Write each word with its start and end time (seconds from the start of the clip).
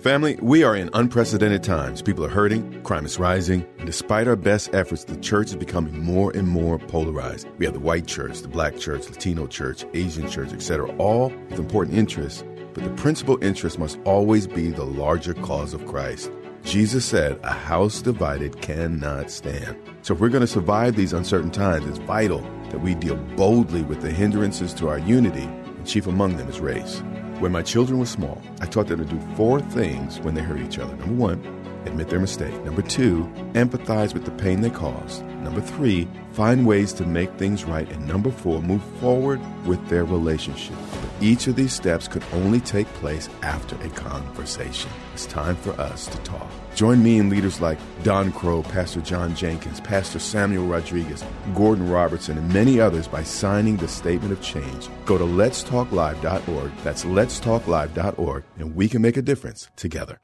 Family, 0.00 0.36
we 0.40 0.64
are 0.64 0.74
in 0.74 0.88
unprecedented 0.94 1.62
times. 1.62 2.00
People 2.00 2.24
are 2.24 2.28
hurting, 2.28 2.82
crime 2.82 3.04
is 3.04 3.18
rising, 3.18 3.64
and 3.76 3.86
despite 3.86 4.26
our 4.26 4.34
best 4.34 4.74
efforts, 4.74 5.04
the 5.04 5.18
church 5.18 5.48
is 5.48 5.56
becoming 5.56 6.02
more 6.02 6.32
and 6.34 6.48
more 6.48 6.78
polarized. 6.78 7.46
We 7.58 7.66
have 7.66 7.74
the 7.74 7.80
white 7.80 8.06
church, 8.06 8.40
the 8.40 8.48
black 8.48 8.78
church, 8.78 9.08
Latino 9.08 9.46
church, 9.46 9.84
Asian 9.94 10.28
church, 10.28 10.52
etc., 10.52 10.90
all 10.96 11.28
with 11.50 11.58
important 11.58 11.98
interests, 11.98 12.42
but 12.72 12.82
the 12.82 12.90
principal 12.90 13.38
interest 13.44 13.78
must 13.78 14.00
always 14.04 14.46
be 14.46 14.70
the 14.70 14.82
larger 14.82 15.34
cause 15.34 15.74
of 15.74 15.86
Christ. 15.86 16.32
Jesus 16.64 17.04
said, 17.04 17.38
A 17.44 17.52
house 17.52 18.00
divided 18.02 18.60
cannot 18.60 19.30
stand. 19.30 19.76
So 20.00 20.14
if 20.14 20.20
we're 20.20 20.30
going 20.30 20.40
to 20.40 20.46
survive 20.46 20.96
these 20.96 21.12
uncertain 21.12 21.50
times, 21.50 21.86
it's 21.86 21.98
vital 21.98 22.40
that 22.70 22.80
we 22.80 22.94
deal 22.94 23.16
boldly 23.36 23.82
with 23.82 24.00
the 24.00 24.10
hindrances 24.10 24.72
to 24.74 24.88
our 24.88 24.98
unity, 24.98 25.44
and 25.44 25.86
chief 25.86 26.06
among 26.06 26.38
them 26.38 26.48
is 26.48 26.60
race. 26.60 27.02
When 27.42 27.50
my 27.50 27.62
children 27.62 27.98
were 27.98 28.06
small, 28.06 28.40
I 28.60 28.66
taught 28.66 28.86
them 28.86 29.04
to 29.04 29.04
do 29.04 29.20
four 29.34 29.58
things 29.58 30.20
when 30.20 30.36
they 30.36 30.42
hurt 30.42 30.60
each 30.60 30.78
other. 30.78 30.94
Number 30.94 31.14
one, 31.14 31.82
admit 31.86 32.08
their 32.08 32.20
mistake. 32.20 32.54
Number 32.62 32.82
two, 32.82 33.24
empathize 33.54 34.14
with 34.14 34.24
the 34.24 34.30
pain 34.30 34.60
they 34.60 34.70
caused. 34.70 35.24
Number 35.42 35.60
three, 35.60 36.06
find 36.34 36.64
ways 36.64 36.92
to 36.92 37.04
make 37.04 37.32
things 37.38 37.64
right. 37.64 37.90
And 37.90 38.06
number 38.06 38.30
four, 38.30 38.62
move 38.62 38.84
forward 39.00 39.40
with 39.66 39.84
their 39.88 40.04
relationship. 40.04 40.76
Each 41.22 41.46
of 41.46 41.54
these 41.54 41.72
steps 41.72 42.08
could 42.08 42.24
only 42.32 42.58
take 42.58 42.88
place 42.94 43.28
after 43.42 43.76
a 43.76 43.88
conversation. 43.90 44.90
It's 45.14 45.24
time 45.24 45.54
for 45.54 45.70
us 45.80 46.08
to 46.08 46.18
talk. 46.18 46.50
Join 46.74 47.00
me 47.00 47.20
and 47.20 47.30
leaders 47.30 47.60
like 47.60 47.78
Don 48.02 48.32
Crow, 48.32 48.64
Pastor 48.64 49.00
John 49.02 49.36
Jenkins, 49.36 49.80
Pastor 49.80 50.18
Samuel 50.18 50.66
Rodriguez, 50.66 51.24
Gordon 51.54 51.88
Robertson, 51.88 52.38
and 52.38 52.52
many 52.52 52.80
others 52.80 53.06
by 53.06 53.22
signing 53.22 53.76
the 53.76 53.86
Statement 53.86 54.32
of 54.32 54.42
Change. 54.42 54.88
Go 55.06 55.16
to 55.16 55.22
letstalklive.org. 55.22 56.72
That's 56.82 57.04
letstalklive.org, 57.04 58.42
and 58.58 58.74
we 58.74 58.88
can 58.88 59.00
make 59.00 59.16
a 59.16 59.22
difference 59.22 59.70
together. 59.76 60.18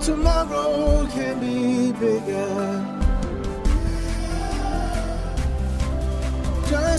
Tomorrow 0.00 1.06
can 1.06 1.40
be 1.40 1.92
bigger. 1.98 2.93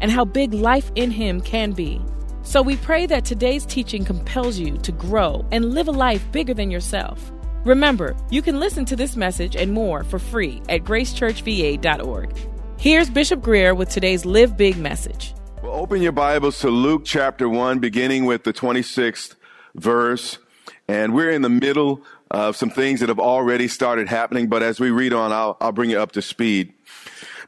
and 0.00 0.10
how 0.10 0.24
big 0.24 0.54
life 0.54 0.90
in 0.94 1.10
Him 1.10 1.40
can 1.40 1.72
be. 1.72 2.00
So 2.42 2.62
we 2.62 2.76
pray 2.76 3.06
that 3.06 3.24
today's 3.24 3.66
teaching 3.66 4.04
compels 4.04 4.58
you 4.58 4.76
to 4.78 4.92
grow 4.92 5.44
and 5.50 5.74
live 5.74 5.88
a 5.88 5.92
life 5.92 6.30
bigger 6.32 6.54
than 6.54 6.70
yourself. 6.70 7.32
Remember, 7.64 8.16
you 8.30 8.42
can 8.42 8.60
listen 8.60 8.84
to 8.84 8.94
this 8.94 9.16
message 9.16 9.56
and 9.56 9.72
more 9.72 10.04
for 10.04 10.20
free 10.20 10.62
at 10.68 10.84
gracechurchva.org. 10.84 12.36
Here's 12.78 13.10
Bishop 13.10 13.42
Grier 13.42 13.74
with 13.74 13.88
today's 13.88 14.24
Live 14.24 14.56
Big 14.56 14.76
message. 14.76 15.34
Well, 15.62 15.72
open 15.72 16.00
your 16.00 16.12
Bibles 16.12 16.60
to 16.60 16.70
Luke 16.70 17.02
chapter 17.04 17.48
1, 17.48 17.80
beginning 17.80 18.24
with 18.26 18.44
the 18.44 18.52
26th 18.52 19.34
verse. 19.74 20.38
And 20.86 21.14
we're 21.14 21.30
in 21.30 21.42
the 21.42 21.48
middle 21.48 22.02
of 22.30 22.54
some 22.54 22.70
things 22.70 23.00
that 23.00 23.08
have 23.08 23.18
already 23.18 23.66
started 23.66 24.08
happening, 24.08 24.48
but 24.48 24.62
as 24.62 24.78
we 24.78 24.90
read 24.90 25.12
on, 25.12 25.32
I'll, 25.32 25.56
I'll 25.60 25.72
bring 25.72 25.90
you 25.90 25.98
up 25.98 26.12
to 26.12 26.22
speed. 26.22 26.72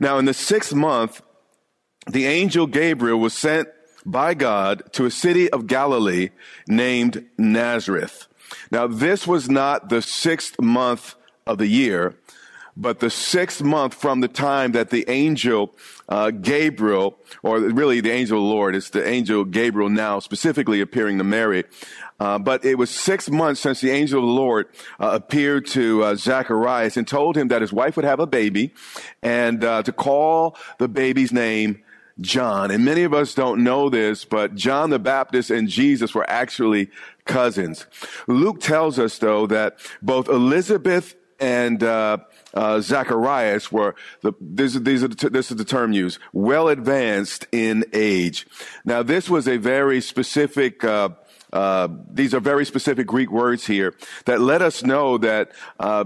Now, 0.01 0.19
in 0.19 0.25
the 0.25 0.35
sixth 0.35 0.75
month, 0.75 1.23
the 2.09 2.27
angel 2.27 2.67
Gabriel 2.67 3.19
was 3.19 3.35
sent 3.35 3.69
by 4.05 4.35
God 4.35 4.93
to 4.93 5.05
a 5.05 5.11
city 5.11 5.51
of 5.51 5.67
Galilee 5.67 6.31
named 6.67 7.27
Nazareth. 7.37 8.27
Now, 8.71 8.87
this 8.87 9.27
was 9.27 9.51
not 9.51 9.89
the 9.89 10.01
sixth 10.01 10.61
month 10.61 11.15
of 11.47 11.59
the 11.59 11.67
year, 11.67 12.17
but 12.77 13.01
the 13.01 13.11
sixth 13.11 13.63
month 13.63 13.93
from 13.93 14.21
the 14.21 14.29
time 14.29 14.73
that 14.73 14.91
the 14.91 15.05
angel 15.09 15.75
uh, 16.09 16.31
Gabriel, 16.31 17.19
or 17.43 17.59
really 17.59 18.01
the 18.01 18.13
angel 18.13 18.39
of 18.39 18.45
the 18.45 18.49
Lord, 18.49 18.75
it's 18.75 18.91
the 18.91 19.07
angel 19.07 19.45
Gabriel 19.45 19.91
now 19.91 20.21
specifically 20.21 20.81
appearing 20.81 21.19
to 21.19 21.25
Mary. 21.25 21.65
Uh, 22.21 22.39
but 22.39 22.65
it 22.65 22.77
was 22.77 22.91
six 22.91 23.29
months 23.31 23.61
since 23.61 23.81
the 23.81 23.91
angel 23.91 24.21
of 24.21 24.27
the 24.27 24.33
Lord 24.33 24.69
uh, 24.99 25.11
appeared 25.13 25.67
to 25.67 26.03
uh, 26.03 26.15
Zacharias 26.15 26.97
and 26.97 27.07
told 27.07 27.37
him 27.37 27.49
that 27.49 27.61
his 27.61 27.73
wife 27.73 27.97
would 27.97 28.05
have 28.05 28.21
a 28.21 28.27
baby 28.27 28.73
and 29.23 29.63
uh, 29.63 29.83
to 29.83 29.93
call 29.93 30.57
the 30.79 30.89
baby's 30.89 31.33
name 31.33 31.83
John. 32.21 32.71
And 32.71 32.85
many 32.85 33.05
of 33.05 33.15
us 33.15 33.35
don't 33.35 33.63
know 33.63 33.89
this, 33.89 34.25
but 34.25 34.55
John 34.55 34.91
the 34.91 34.99
Baptist 34.99 35.51
and 35.51 35.69
Jesus 35.69 36.15
were 36.15 36.29
actually 36.29 36.91
cousins. 37.25 37.87
Luke 38.27 38.61
tells 38.61 38.99
us, 38.99 39.19
though, 39.19 39.47
that 39.47 39.79
both 40.03 40.29
Elizabeth 40.29 41.15
and 41.41 41.83
uh, 41.83 42.19
uh, 42.55 42.81
Zacharias 42.81 43.71
were 43.71 43.95
the, 44.23 44.33
these, 44.41 44.83
these 44.83 45.05
are 45.05 45.09
the, 45.09 45.31
this 45.31 45.51
is 45.51 45.57
the 45.57 45.65
term 45.65 45.93
used 45.93 46.19
well 46.33 46.69
advanced 46.69 47.47
in 47.53 47.85
age. 47.93 48.47
Now, 48.85 49.03
this 49.03 49.31
was 49.31 49.47
a 49.47 49.57
very 49.57 50.01
specific. 50.01 50.83
Uh, 50.83 51.11
uh, 51.53 51.89
these 52.11 52.35
are 52.35 52.41
very 52.41 52.65
specific 52.65 53.07
Greek 53.07 53.31
words 53.31 53.67
here 53.67 53.95
that 54.27 54.41
let 54.41 54.63
us 54.63 54.83
know 54.83 55.19
that 55.19 55.53
uh, 55.81 56.05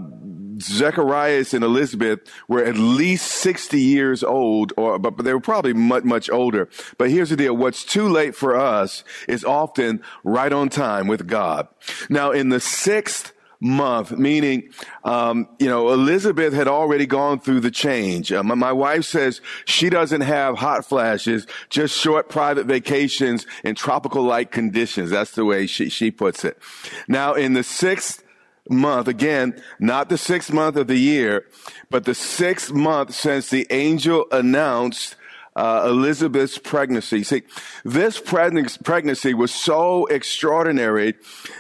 Zacharias 0.61 1.55
and 1.55 1.65
Elizabeth 1.65 2.21
were 2.49 2.65
at 2.65 2.77
least 2.77 3.27
60 3.27 3.81
years 3.81 4.23
old, 4.23 4.73
or 4.77 4.99
but, 4.99 5.17
but 5.17 5.25
they 5.25 5.35
were 5.35 5.41
probably 5.41 5.73
much 5.73 6.05
much 6.05 6.31
older. 6.31 6.69
But 6.99 7.11
here's 7.11 7.31
the 7.31 7.37
deal: 7.37 7.57
what's 7.57 7.85
too 7.85 8.09
late 8.09 8.35
for 8.35 8.57
us 8.57 9.05
is 9.29 9.45
often 9.45 10.03
right 10.25 10.53
on 10.53 10.69
time 10.69 11.07
with 11.09 11.27
God. 11.27 11.69
Now, 12.09 12.31
in 12.31 12.51
the 12.51 12.61
sixth 12.61 13.33
month, 13.63 14.11
meaning, 14.19 14.69
um, 15.05 15.49
you 15.61 15.69
know, 15.69 15.93
Elizabeth 15.93 16.53
had 16.53 16.67
already 16.67 17.07
gone 17.07 17.39
through 17.39 17.61
the 17.61 17.71
change. 17.71 18.33
Uh, 18.33 18.43
my, 18.43 18.57
my, 18.57 18.73
wife 18.73 19.05
says 19.05 19.41
she 19.65 19.89
doesn't 19.89 20.23
have 20.23 20.59
hot 20.59 20.85
flashes, 20.85 21.47
just 21.71 21.97
short 21.97 22.29
private 22.29 22.67
vacations 22.67 23.47
in 23.63 23.77
tropical 23.77 24.25
like 24.25 24.51
conditions. 24.51 25.11
That's 25.11 25.31
the 25.31 25.45
way 25.45 25.67
she, 25.67 25.89
she 25.89 26.11
puts 26.11 26.45
it. 26.45 26.59
Now, 27.07 27.35
in 27.35 27.53
the 27.53 27.63
sixth 27.63 28.25
month, 28.69 29.07
again, 29.07 29.63
not 29.79 30.09
the 30.09 30.19
sixth 30.19 30.53
month 30.53 30.77
of 30.77 30.89
the 30.89 30.99
year, 30.99 31.47
but 31.89 32.05
the 32.05 32.15
sixth 32.15 32.73
month 32.73 33.15
since 33.15 33.49
the 33.49 33.67
angel 33.71 34.27
announced 34.33 35.15
uh, 35.55 35.85
Elizabeth's 35.87 36.59
pregnancy. 36.59 37.23
See, 37.23 37.43
this 37.85 38.21
pregnancy 38.21 39.35
was 39.35 39.53
so 39.53 40.07
extraordinary 40.07 41.15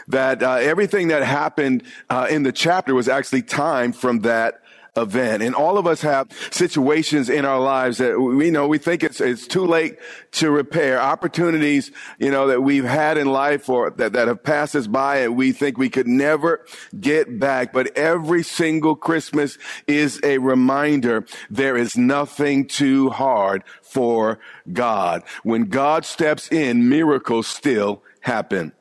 that 0.09 0.43
uh, 0.43 0.55
everything 0.55 1.09
that 1.09 1.23
happened 1.23 1.83
uh, 2.09 2.27
in 2.31 2.43
the 2.43 2.53
chapter 2.53 2.95
was 2.95 3.09
actually 3.09 3.43
timed 3.43 3.97
from 3.97 4.21
that 4.21 4.62
event. 4.97 5.43
And 5.43 5.55
all 5.55 5.79
of 5.79 5.87
us 5.87 6.03
have 6.03 6.29
situations 6.51 7.31
in 7.31 7.45
our 7.45 7.61
lives 7.61 7.99
that 7.99 8.19
we 8.19 8.51
know 8.51 8.69
we 8.69 8.79
think 8.79 9.03
it's 9.03 9.21
it's 9.21 9.47
too 9.47 9.67
late 9.67 9.99
to 10.33 10.51
repair. 10.51 11.01
Opportunities, 11.01 11.91
you 12.19 12.31
know, 12.31 12.49
that 12.49 12.63
we've 12.63 12.85
had 12.85 13.17
in 13.17 13.27
life 13.27 13.69
or 13.69 13.91
that, 13.91 14.13
that 14.13 14.29
have 14.29 14.43
passed 14.43 14.77
us 14.77 14.87
by 14.87 15.19
and 15.19 15.37
we 15.37 15.53
think 15.53 15.79
we 15.79 15.89
could 15.89 16.07
never 16.07 16.65
get 16.99 17.39
back. 17.39 17.73
But 17.73 17.97
every 17.97 18.43
single 18.43 18.95
Christmas 18.95 19.57
is 19.87 20.21
a 20.23 20.39
reminder 20.39 21.25
there 21.51 21.77
is 21.77 21.97
nothing 21.97 22.67
too 22.67 23.11
hard 23.11 23.65
for 23.83 24.39
God. 24.73 25.23
When 25.43 25.65
God 25.65 26.05
steps 26.05 26.51
in, 26.53 26.89
miracles 26.89 27.47
still 27.47 28.03
happen. 28.21 28.73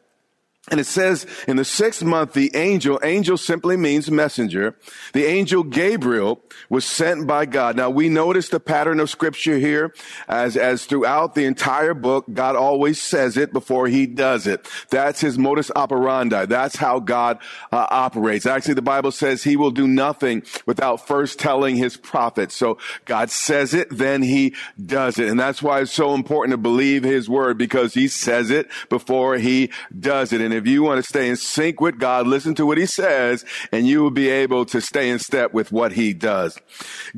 And 0.72 0.80
it 0.80 0.86
says 0.86 1.28
in 1.50 1.58
the 1.58 1.66
sixth 1.66 2.02
month, 2.02 2.32
the 2.32 2.50
angel, 2.56 2.98
angel 3.04 3.38
simply 3.38 3.76
means 3.76 4.10
messenger. 4.10 4.78
The 5.12 5.26
angel 5.26 5.64
Gabriel 5.64 6.42
was 6.70 6.86
sent 6.86 7.28
by 7.28 7.46
God. 7.46 7.76
Now 7.76 7.90
we 7.90 8.08
notice 8.08 8.48
the 8.48 8.62
pattern 8.62 9.02
of 9.02 9.10
scripture 9.10 9.58
here 9.58 9.94
as, 10.30 10.56
as 10.56 10.86
throughout 10.86 11.36
the 11.36 11.44
entire 11.44 11.94
book, 11.94 12.26
God 12.34 12.56
always 12.56 13.02
says 13.02 13.36
it 13.36 13.52
before 13.52 13.88
he 13.88 14.06
does 14.06 14.48
it. 14.48 14.66
That's 14.90 15.20
his 15.20 15.38
modus 15.38 15.72
operandi. 15.76 16.46
That's 16.46 16.78
how 16.78 17.02
God 17.02 17.40
uh, 17.74 17.88
operates. 17.90 18.46
Actually, 18.46 18.76
the 18.76 18.82
Bible 18.82 19.12
says 19.12 19.44
he 19.44 19.58
will 19.58 19.72
do 19.72 19.88
nothing 19.88 20.44
without 20.66 21.06
first 21.06 21.38
telling 21.38 21.76
his 21.76 21.98
prophets. 21.98 22.56
So 22.56 22.78
God 23.04 23.30
says 23.30 23.74
it, 23.74 23.90
then 23.92 24.22
he 24.22 24.56
does 24.84 25.20
it. 25.20 25.28
And 25.28 25.38
that's 25.38 25.62
why 25.62 25.82
it's 25.82 25.92
so 25.92 26.14
important 26.14 26.54
to 26.54 26.58
believe 26.58 27.04
his 27.04 27.28
word 27.28 27.58
because 27.58 27.94
he 27.94 28.08
says 28.08 28.50
it 28.50 28.70
before 28.88 29.38
he 29.38 29.70
does 30.00 30.32
it. 30.32 30.40
And 30.40 30.54
if 30.54 30.61
you 30.68 30.84
want 30.84 31.04
to 31.04 31.08
stay 31.08 31.30
in 31.30 31.36
sync 31.36 31.82
with 31.82 32.00
God, 32.00 32.28
listen 32.28 32.56
to 32.56 32.66
what 32.66 32.78
he 32.78 32.86
says, 32.86 33.46
and 33.72 33.88
you 33.88 34.02
will 34.02 34.12
be 34.12 34.30
able 34.30 34.66
to 34.66 34.82
stay 34.82 35.10
in 35.10 35.20
step 35.20 35.54
with 35.54 35.72
what 35.72 35.94
he 35.94 36.14
does. 36.14 36.58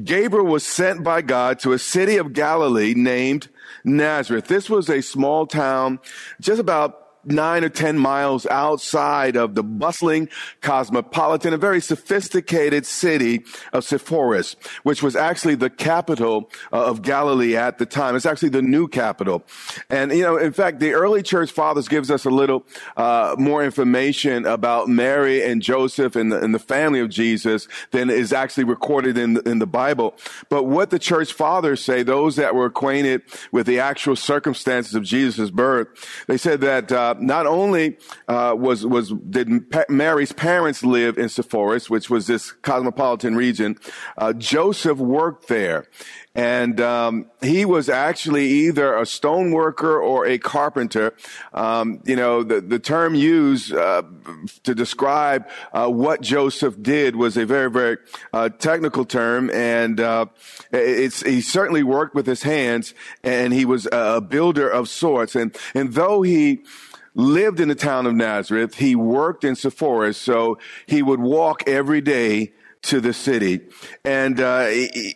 Gabriel 0.03 0.45
was 0.45 0.65
sent 0.65 1.03
by 1.03 1.21
God 1.21 1.59
to 1.59 1.73
a 1.73 1.79
city 1.79 2.17
of 2.17 2.33
Galilee 2.33 2.93
named 2.95 3.49
Nazareth. 3.83 4.47
This 4.47 4.69
was 4.69 4.89
a 4.89 5.01
small 5.01 5.45
town 5.45 5.99
just 6.39 6.59
about 6.59 7.02
nine 7.25 7.63
or 7.63 7.69
10 7.69 7.97
miles 7.97 8.45
outside 8.47 9.35
of 9.35 9.55
the 9.55 9.63
bustling 9.63 10.29
cosmopolitan, 10.61 11.53
a 11.53 11.57
very 11.57 11.81
sophisticated 11.81 12.85
city 12.85 13.43
of 13.71 13.83
Sepphoris, 13.83 14.55
which 14.83 15.01
was 15.01 15.15
actually 15.15 15.55
the 15.55 15.69
capital 15.69 16.49
uh, 16.71 16.85
of 16.85 17.01
Galilee 17.01 17.55
at 17.55 17.77
the 17.77 17.85
time. 17.85 18.15
It's 18.15 18.25
actually 18.25 18.49
the 18.49 18.61
new 18.61 18.87
capital. 18.87 19.43
And, 19.89 20.11
you 20.11 20.23
know, 20.23 20.37
in 20.37 20.53
fact, 20.53 20.79
the 20.79 20.93
early 20.93 21.23
church 21.23 21.51
fathers 21.51 21.87
gives 21.87 22.11
us 22.11 22.25
a 22.25 22.29
little, 22.29 22.65
uh, 22.97 23.35
more 23.37 23.63
information 23.63 24.45
about 24.45 24.87
Mary 24.87 25.43
and 25.43 25.61
Joseph 25.61 26.15
and 26.15 26.31
the, 26.31 26.41
and 26.41 26.53
the 26.53 26.59
family 26.59 26.99
of 26.99 27.09
Jesus 27.09 27.67
than 27.91 28.09
is 28.09 28.33
actually 28.33 28.65
recorded 28.65 29.17
in 29.17 29.35
the, 29.35 29.41
in 29.41 29.59
the 29.59 29.67
Bible. 29.67 30.15
But 30.49 30.63
what 30.63 30.89
the 30.89 30.99
church 30.99 31.33
fathers 31.33 31.83
say, 31.83 32.03
those 32.03 32.35
that 32.35 32.55
were 32.55 32.65
acquainted 32.65 33.21
with 33.51 33.65
the 33.67 33.79
actual 33.79 34.15
circumstances 34.15 34.95
of 34.95 35.03
Jesus' 35.03 35.49
birth, 35.49 35.87
they 36.27 36.37
said 36.37 36.61
that, 36.61 36.91
uh, 36.91 37.12
not 37.19 37.45
only 37.45 37.97
uh, 38.27 38.55
was 38.57 38.85
was 38.85 39.11
did 39.11 39.49
Mary's 39.89 40.31
parents 40.31 40.83
live 40.83 41.17
in 41.17 41.29
Sepphoris, 41.29 41.89
which 41.89 42.09
was 42.09 42.27
this 42.27 42.51
cosmopolitan 42.51 43.35
region, 43.35 43.77
uh, 44.17 44.33
Joseph 44.33 44.97
worked 44.97 45.47
there, 45.47 45.87
and 46.35 46.81
um, 46.81 47.29
he 47.41 47.63
was 47.63 47.89
actually 47.89 48.47
either 48.47 48.95
a 48.95 49.05
stone 49.05 49.51
worker 49.51 50.01
or 50.01 50.25
a 50.25 50.37
carpenter. 50.37 51.13
Um, 51.53 52.01
you 52.05 52.15
know, 52.15 52.43
the 52.43 52.61
the 52.61 52.79
term 52.79 53.15
used 53.15 53.73
uh, 53.73 54.03
to 54.63 54.73
describe 54.73 55.47
uh, 55.73 55.87
what 55.89 56.21
Joseph 56.21 56.81
did 56.81 57.15
was 57.15 57.37
a 57.37 57.45
very 57.45 57.69
very 57.69 57.97
uh, 58.33 58.49
technical 58.49 59.05
term, 59.05 59.49
and 59.51 59.99
uh, 59.99 60.25
it's 60.71 61.21
he 61.21 61.41
certainly 61.41 61.83
worked 61.83 62.15
with 62.15 62.25
his 62.25 62.43
hands, 62.43 62.93
and 63.23 63.53
he 63.53 63.65
was 63.65 63.87
a 63.91 64.21
builder 64.21 64.67
of 64.69 64.89
sorts, 64.89 65.35
and 65.35 65.55
and 65.75 65.93
though 65.93 66.21
he 66.23 66.63
lived 67.15 67.59
in 67.59 67.67
the 67.67 67.75
town 67.75 68.05
of 68.05 68.15
Nazareth. 68.15 68.75
He 68.75 68.95
worked 68.95 69.43
in 69.43 69.55
Sepphoris, 69.55 70.17
so 70.17 70.57
he 70.85 71.01
would 71.01 71.19
walk 71.19 71.67
every 71.67 72.01
day 72.01 72.53
to 72.83 72.99
the 72.99 73.13
city. 73.13 73.61
And 74.03 74.39
uh, 74.39 74.67
he, 74.67 75.15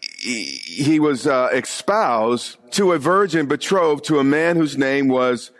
he, 0.63 0.99
was 0.99 1.27
uh, 1.27 1.49
espoused 1.51 2.57
to 2.71 2.93
a 2.93 2.99
virgin 2.99 3.47
betrothed 3.47 4.05
to 4.05 4.19
a 4.19 4.23
man 4.23 4.55
whose 4.55 4.77
name 4.77 5.09
was 5.09 5.51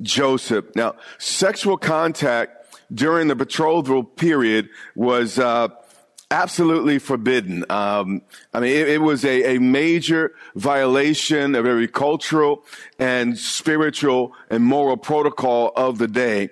Joseph. 0.00 0.66
Now, 0.76 0.94
sexual 1.18 1.76
contact 1.76 2.56
during 2.92 3.28
the 3.28 3.34
betrothal 3.34 4.04
period 4.04 4.68
was 4.94 5.38
uh, 5.38 5.68
absolutely 6.30 6.98
forbidden. 6.98 7.64
Um, 7.70 8.22
I 8.54 8.60
mean, 8.60 8.70
it, 8.76 8.88
it 8.88 9.00
was 9.00 9.24
a, 9.24 9.56
a, 9.56 9.60
major 9.60 10.34
violation 10.54 11.54
of 11.54 11.66
every 11.66 11.88
cultural 11.88 12.64
and 12.98 13.36
spiritual 13.36 14.32
and 14.48 14.62
moral 14.62 14.96
protocol 14.96 15.72
of 15.74 15.98
the 15.98 16.06
day. 16.06 16.50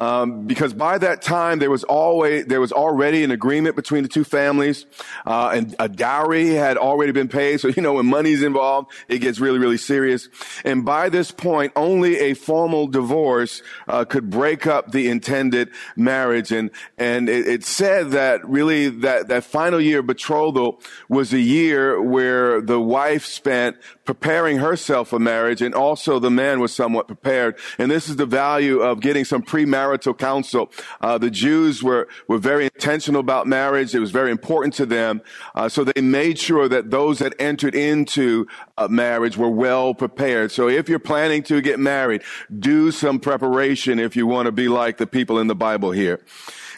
Um, 0.00 0.46
because 0.46 0.74
by 0.74 0.96
that 0.98 1.22
time 1.22 1.58
there 1.58 1.72
was 1.72 1.82
always 1.82 2.46
there 2.46 2.60
was 2.60 2.70
already 2.70 3.24
an 3.24 3.32
agreement 3.32 3.74
between 3.74 4.04
the 4.04 4.08
two 4.08 4.22
families, 4.22 4.86
uh, 5.26 5.50
and 5.52 5.74
a 5.80 5.88
dowry 5.88 6.50
had 6.50 6.76
already 6.76 7.10
been 7.10 7.26
paid. 7.26 7.60
So 7.60 7.66
you 7.66 7.82
know 7.82 7.94
when 7.94 8.06
money's 8.06 8.44
involved, 8.44 8.92
it 9.08 9.18
gets 9.18 9.40
really 9.40 9.58
really 9.58 9.76
serious. 9.76 10.28
And 10.64 10.84
by 10.84 11.08
this 11.08 11.32
point, 11.32 11.72
only 11.74 12.16
a 12.18 12.34
formal 12.34 12.86
divorce 12.86 13.60
uh, 13.88 14.04
could 14.04 14.30
break 14.30 14.68
up 14.68 14.92
the 14.92 15.08
intended 15.08 15.70
marriage. 15.96 16.52
And 16.52 16.70
and 16.96 17.28
it, 17.28 17.48
it 17.48 17.64
said 17.64 18.12
that 18.12 18.48
really 18.48 18.90
that 18.90 19.17
that 19.26 19.44
final 19.44 19.80
year 19.80 19.98
of 20.00 20.06
betrothal 20.06 20.80
was 21.08 21.32
a 21.32 21.40
year 21.40 22.00
where 22.00 22.60
the 22.60 22.80
wife 22.80 23.24
spent 23.26 23.76
preparing 24.08 24.56
herself 24.56 25.08
for 25.08 25.18
marriage 25.18 25.60
and 25.60 25.74
also 25.74 26.18
the 26.18 26.30
man 26.30 26.60
was 26.60 26.74
somewhat 26.74 27.06
prepared. 27.06 27.54
And 27.76 27.90
this 27.90 28.08
is 28.08 28.16
the 28.16 28.24
value 28.24 28.80
of 28.80 29.00
getting 29.00 29.26
some 29.26 29.42
premarital 29.42 30.16
counsel. 30.16 30.72
Uh, 31.02 31.18
the 31.18 31.30
Jews 31.30 31.82
were, 31.82 32.08
were 32.26 32.38
very 32.38 32.64
intentional 32.64 33.20
about 33.20 33.46
marriage. 33.46 33.94
It 33.94 33.98
was 33.98 34.10
very 34.10 34.30
important 34.30 34.72
to 34.76 34.86
them. 34.86 35.20
Uh, 35.54 35.68
so 35.68 35.84
they 35.84 36.00
made 36.00 36.38
sure 36.38 36.70
that 36.70 36.90
those 36.90 37.18
that 37.18 37.34
entered 37.38 37.74
into 37.74 38.46
marriage 38.88 39.36
were 39.36 39.50
well 39.50 39.92
prepared. 39.92 40.52
So 40.52 40.70
if 40.70 40.88
you're 40.88 40.98
planning 40.98 41.42
to 41.42 41.60
get 41.60 41.78
married, 41.78 42.22
do 42.58 42.90
some 42.90 43.20
preparation 43.20 43.98
if 43.98 44.16
you 44.16 44.26
want 44.26 44.46
to 44.46 44.52
be 44.52 44.68
like 44.68 44.96
the 44.96 45.06
people 45.06 45.38
in 45.38 45.48
the 45.48 45.54
Bible 45.54 45.90
here. 45.90 46.24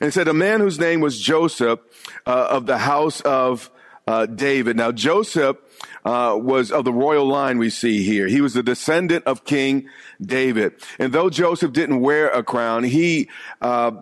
And 0.01 0.13
said 0.13 0.27
a 0.27 0.35
man 0.35 0.59
whose 0.59 0.81
name 0.81 0.99
was 1.01 1.21
Joseph 1.21 1.79
uh, 2.27 2.49
of 2.51 2.67
the 2.67 2.79
house 2.79 3.21
of 3.21 3.71
uh, 4.11 4.27
David. 4.27 4.77
Now 4.77 4.91
Joseph 4.91 5.57
uh, 6.05 6.37
was 6.37 6.73
of 6.73 6.85
the 6.85 6.93
royal 6.93 7.27
line 7.27 7.59
we 7.59 7.71
see 7.71 8.03
here. 8.03 8.27
He 8.27 8.41
was 8.41 8.57
a 8.57 8.63
descendant 8.63 9.25
of 9.25 9.45
King 9.45 9.89
David. 10.21 10.73
And 10.99 11.13
though 11.13 11.31
Joseph 11.31 11.73
didn't 11.73 12.01
wear 12.01 12.29
a 12.29 12.43
crown, 12.43 12.83
he, 12.83 13.29
uh, 13.61 13.93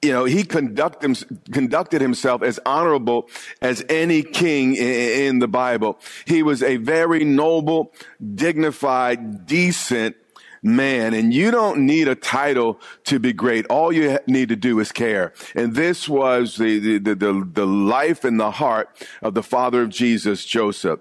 you 0.00 0.10
know, 0.10 0.24
he 0.24 0.44
conduct 0.44 1.04
him, 1.04 1.14
conducted 1.52 2.00
himself 2.00 2.42
as 2.42 2.58
honorable 2.64 3.28
as 3.60 3.84
any 3.90 4.22
king 4.22 4.74
in, 4.74 5.26
in 5.26 5.38
the 5.38 5.48
Bible. 5.48 5.98
He 6.24 6.42
was 6.42 6.62
a 6.62 6.78
very 6.78 7.22
noble, 7.22 7.92
dignified, 8.34 9.46
decent 9.46 10.16
man. 10.62 11.14
And 11.14 11.34
you 11.34 11.50
don't 11.50 11.84
need 11.86 12.08
a 12.08 12.14
title 12.14 12.80
to 13.04 13.18
be 13.18 13.32
great. 13.32 13.66
All 13.66 13.92
you 13.92 14.18
need 14.26 14.48
to 14.50 14.56
do 14.56 14.78
is 14.78 14.92
care. 14.92 15.32
And 15.54 15.74
this 15.74 16.08
was 16.08 16.56
the, 16.56 16.98
the, 16.98 17.14
the, 17.14 17.48
the 17.52 17.66
life 17.66 18.24
and 18.24 18.38
the 18.38 18.52
heart 18.52 18.88
of 19.22 19.34
the 19.34 19.42
father 19.42 19.82
of 19.82 19.88
Jesus, 19.88 20.44
Joseph. 20.44 21.00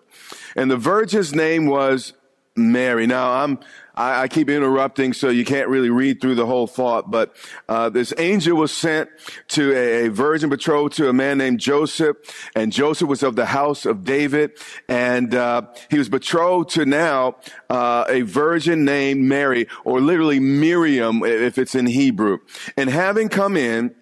And 0.56 0.72
the 0.72 0.78
virgin's 0.78 1.36
name 1.36 1.68
was 1.68 2.14
Mary. 2.56 3.08
Now 3.08 3.32
I'm, 3.44 3.60
I, 3.96 4.24
I, 4.24 4.28
keep 4.28 4.50
interrupting, 4.50 5.14
so 5.14 5.30
you 5.30 5.46
can't 5.46 5.68
really 5.68 5.90
read 5.90 6.22
through 6.22 6.36
the 6.36 6.46
whole 6.46 6.68
thought. 6.68 7.12
But 7.12 7.36
uh, 7.68 7.90
this 7.90 8.14
angel 8.18 8.58
was 8.58 8.72
sent 8.72 9.10
to 9.50 9.74
a, 9.74 10.06
a, 10.06 10.10
virgin 10.10 10.50
betrothed 10.50 10.96
to 10.98 11.10
a 11.10 11.14
man 11.14 11.38
named 11.38 11.60
Joseph, 11.60 12.18
and 12.56 12.72
Joseph 12.72 13.08
was 13.08 13.24
of 13.24 13.36
the 13.36 13.48
house 13.48 13.86
of 13.86 14.04
David, 14.04 14.52
and 14.88 15.36
uh, 15.36 15.64
he 15.90 15.98
was 15.98 16.10
betrothed 16.10 16.70
to 16.72 16.86
now 16.86 17.36
uh, 17.70 18.06
a 18.08 18.22
virgin 18.22 18.86
named 18.86 19.22
Mary, 19.22 19.68
or 19.84 20.00
literally 20.00 20.40
Miriam, 20.40 21.24
if 21.24 21.58
it's 21.58 21.76
in 21.76 21.86
Hebrew. 21.86 22.40
And 22.78 22.90
having 22.90 23.30
come 23.30 23.58
in, 23.58 23.94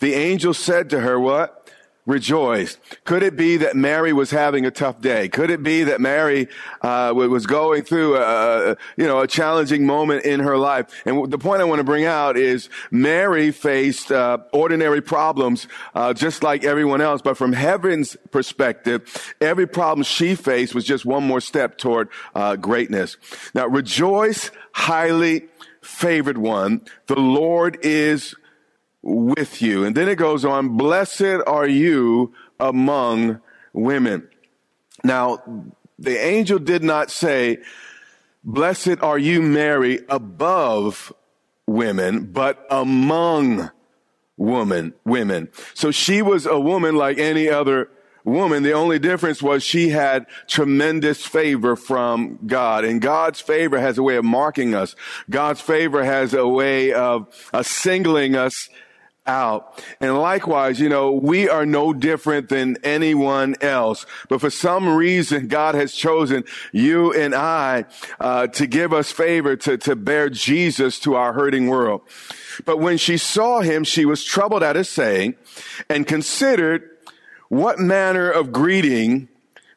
the 0.00 0.14
angel 0.14 0.54
said 0.54 0.90
to 0.90 1.00
her, 1.00 1.18
"What?" 1.18 1.57
Rejoiced. 2.08 2.78
Could 3.04 3.22
it 3.22 3.36
be 3.36 3.58
that 3.58 3.76
Mary 3.76 4.14
was 4.14 4.30
having 4.30 4.64
a 4.64 4.70
tough 4.70 5.00
day? 5.00 5.28
Could 5.28 5.50
it 5.50 5.62
be 5.62 5.84
that 5.84 6.00
Mary 6.00 6.48
uh, 6.80 7.12
was 7.14 7.46
going 7.46 7.82
through 7.82 8.16
a, 8.16 8.76
you 8.96 9.06
know 9.06 9.20
a 9.20 9.28
challenging 9.28 9.86
moment 9.86 10.24
in 10.24 10.40
her 10.40 10.56
life? 10.56 10.86
And 11.04 11.30
the 11.30 11.38
point 11.38 11.60
I 11.60 11.64
want 11.64 11.80
to 11.80 11.84
bring 11.84 12.06
out 12.06 12.36
is 12.36 12.70
Mary 12.90 13.52
faced 13.52 14.10
uh, 14.10 14.38
ordinary 14.52 15.02
problems 15.02 15.68
uh, 15.94 16.14
just 16.14 16.42
like 16.42 16.64
everyone 16.64 17.02
else, 17.02 17.20
but 17.20 17.36
from 17.36 17.52
heaven's 17.52 18.16
perspective, 18.30 19.34
every 19.40 19.66
problem 19.66 20.02
she 20.02 20.34
faced 20.34 20.74
was 20.74 20.84
just 20.84 21.04
one 21.04 21.22
more 21.22 21.42
step 21.42 21.76
toward 21.76 22.08
uh, 22.34 22.56
greatness. 22.56 23.18
Now, 23.54 23.66
rejoice, 23.66 24.50
highly 24.72 25.48
favored 25.82 26.38
one. 26.38 26.80
The 27.06 27.20
Lord 27.20 27.78
is 27.82 28.34
with 29.08 29.62
you. 29.62 29.84
And 29.84 29.96
then 29.96 30.08
it 30.08 30.16
goes 30.16 30.44
on, 30.44 30.76
blessed 30.76 31.40
are 31.46 31.66
you 31.66 32.34
among 32.60 33.40
women. 33.72 34.28
Now, 35.02 35.42
the 35.98 36.18
angel 36.18 36.58
did 36.58 36.82
not 36.82 37.10
say, 37.10 37.58
blessed 38.44 39.00
are 39.00 39.18
you, 39.18 39.40
Mary, 39.40 40.00
above 40.08 41.12
women, 41.66 42.26
but 42.26 42.66
among 42.70 43.70
woman, 44.36 44.94
women. 45.04 45.48
So 45.74 45.90
she 45.90 46.22
was 46.22 46.46
a 46.46 46.58
woman 46.58 46.94
like 46.94 47.18
any 47.18 47.48
other 47.48 47.90
woman. 48.24 48.62
The 48.62 48.72
only 48.72 48.98
difference 48.98 49.42
was 49.42 49.62
she 49.62 49.88
had 49.88 50.26
tremendous 50.46 51.24
favor 51.24 51.76
from 51.76 52.38
God. 52.46 52.84
And 52.84 53.00
God's 53.00 53.40
favor 53.40 53.80
has 53.80 53.98
a 53.98 54.02
way 54.02 54.16
of 54.16 54.24
marking 54.24 54.74
us. 54.74 54.94
God's 55.30 55.60
favor 55.60 56.04
has 56.04 56.34
a 56.34 56.46
way 56.46 56.92
of 56.92 57.28
uh, 57.52 57.62
singling 57.62 58.36
us 58.36 58.68
out. 59.28 59.82
And 60.00 60.18
likewise, 60.18 60.80
you 60.80 60.88
know, 60.88 61.12
we 61.12 61.48
are 61.48 61.66
no 61.66 61.92
different 61.92 62.48
than 62.48 62.78
anyone 62.82 63.54
else. 63.60 64.06
But 64.28 64.40
for 64.40 64.50
some 64.50 64.88
reason, 64.88 65.48
God 65.48 65.74
has 65.74 65.92
chosen 65.92 66.44
you 66.72 67.12
and 67.12 67.34
I 67.34 67.84
uh, 68.18 68.48
to 68.48 68.66
give 68.66 68.92
us 68.92 69.12
favor 69.12 69.54
to, 69.56 69.78
to 69.78 69.94
bear 69.94 70.30
Jesus 70.30 70.98
to 71.00 71.14
our 71.14 71.32
hurting 71.32 71.68
world. 71.68 72.00
But 72.64 72.78
when 72.78 72.96
she 72.96 73.18
saw 73.18 73.60
him, 73.60 73.84
she 73.84 74.04
was 74.04 74.24
troubled 74.24 74.62
at 74.62 74.76
his 74.76 74.88
saying 74.88 75.36
and 75.88 76.06
considered 76.06 76.90
what 77.48 77.78
manner 77.78 78.30
of 78.30 78.52
greeting 78.52 79.27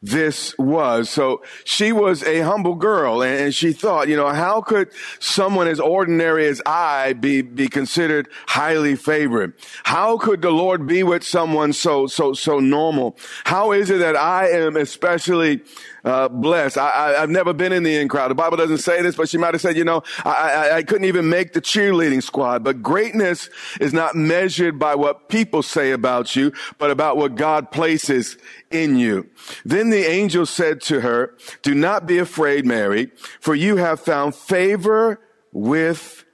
this 0.02 0.56
was. 0.58 1.08
So 1.08 1.42
she 1.64 1.92
was 1.92 2.22
a 2.24 2.40
humble 2.40 2.74
girl 2.74 3.22
and 3.22 3.54
she 3.54 3.72
thought, 3.72 4.08
you 4.08 4.16
know, 4.16 4.28
how 4.28 4.60
could 4.60 4.90
someone 5.20 5.68
as 5.68 5.78
ordinary 5.78 6.46
as 6.46 6.60
I 6.66 7.12
be, 7.12 7.42
be 7.42 7.68
considered 7.68 8.28
highly 8.48 8.96
favored? 8.96 9.54
How 9.84 10.18
could 10.18 10.42
the 10.42 10.50
Lord 10.50 10.86
be 10.86 11.02
with 11.04 11.22
someone 11.22 11.72
so, 11.72 12.06
so, 12.08 12.32
so 12.32 12.58
normal? 12.58 13.16
How 13.44 13.72
is 13.72 13.90
it 13.90 13.98
that 13.98 14.16
I 14.16 14.48
am 14.48 14.76
especially 14.76 15.62
uh, 16.04 16.28
blessed. 16.28 16.78
I, 16.78 17.14
I, 17.14 17.20
have 17.20 17.30
never 17.30 17.52
been 17.52 17.72
in 17.72 17.82
the 17.82 17.96
in 17.96 18.08
crowd. 18.08 18.30
The 18.30 18.34
Bible 18.34 18.56
doesn't 18.56 18.78
say 18.78 19.02
this, 19.02 19.14
but 19.14 19.28
she 19.28 19.38
might 19.38 19.54
have 19.54 19.60
said, 19.60 19.76
you 19.76 19.84
know, 19.84 20.02
I, 20.24 20.30
I, 20.30 20.76
I 20.78 20.82
couldn't 20.82 21.04
even 21.04 21.28
make 21.28 21.52
the 21.52 21.60
cheerleading 21.60 22.22
squad. 22.22 22.64
But 22.64 22.82
greatness 22.82 23.48
is 23.80 23.92
not 23.92 24.14
measured 24.14 24.78
by 24.78 24.94
what 24.94 25.28
people 25.28 25.62
say 25.62 25.92
about 25.92 26.34
you, 26.34 26.52
but 26.78 26.90
about 26.90 27.16
what 27.16 27.36
God 27.36 27.70
places 27.70 28.36
in 28.70 28.96
you. 28.96 29.28
Then 29.64 29.90
the 29.92 30.04
angel 30.04 30.46
said 30.46 30.80
to 30.82 31.00
her, 31.00 31.34
do 31.62 31.74
not 31.74 32.06
be 32.06 32.18
afraid, 32.18 32.66
Mary, 32.66 33.10
for 33.40 33.54
you 33.54 33.76
have 33.76 34.00
found 34.00 34.34
favor 34.34 35.20
with 35.52 36.24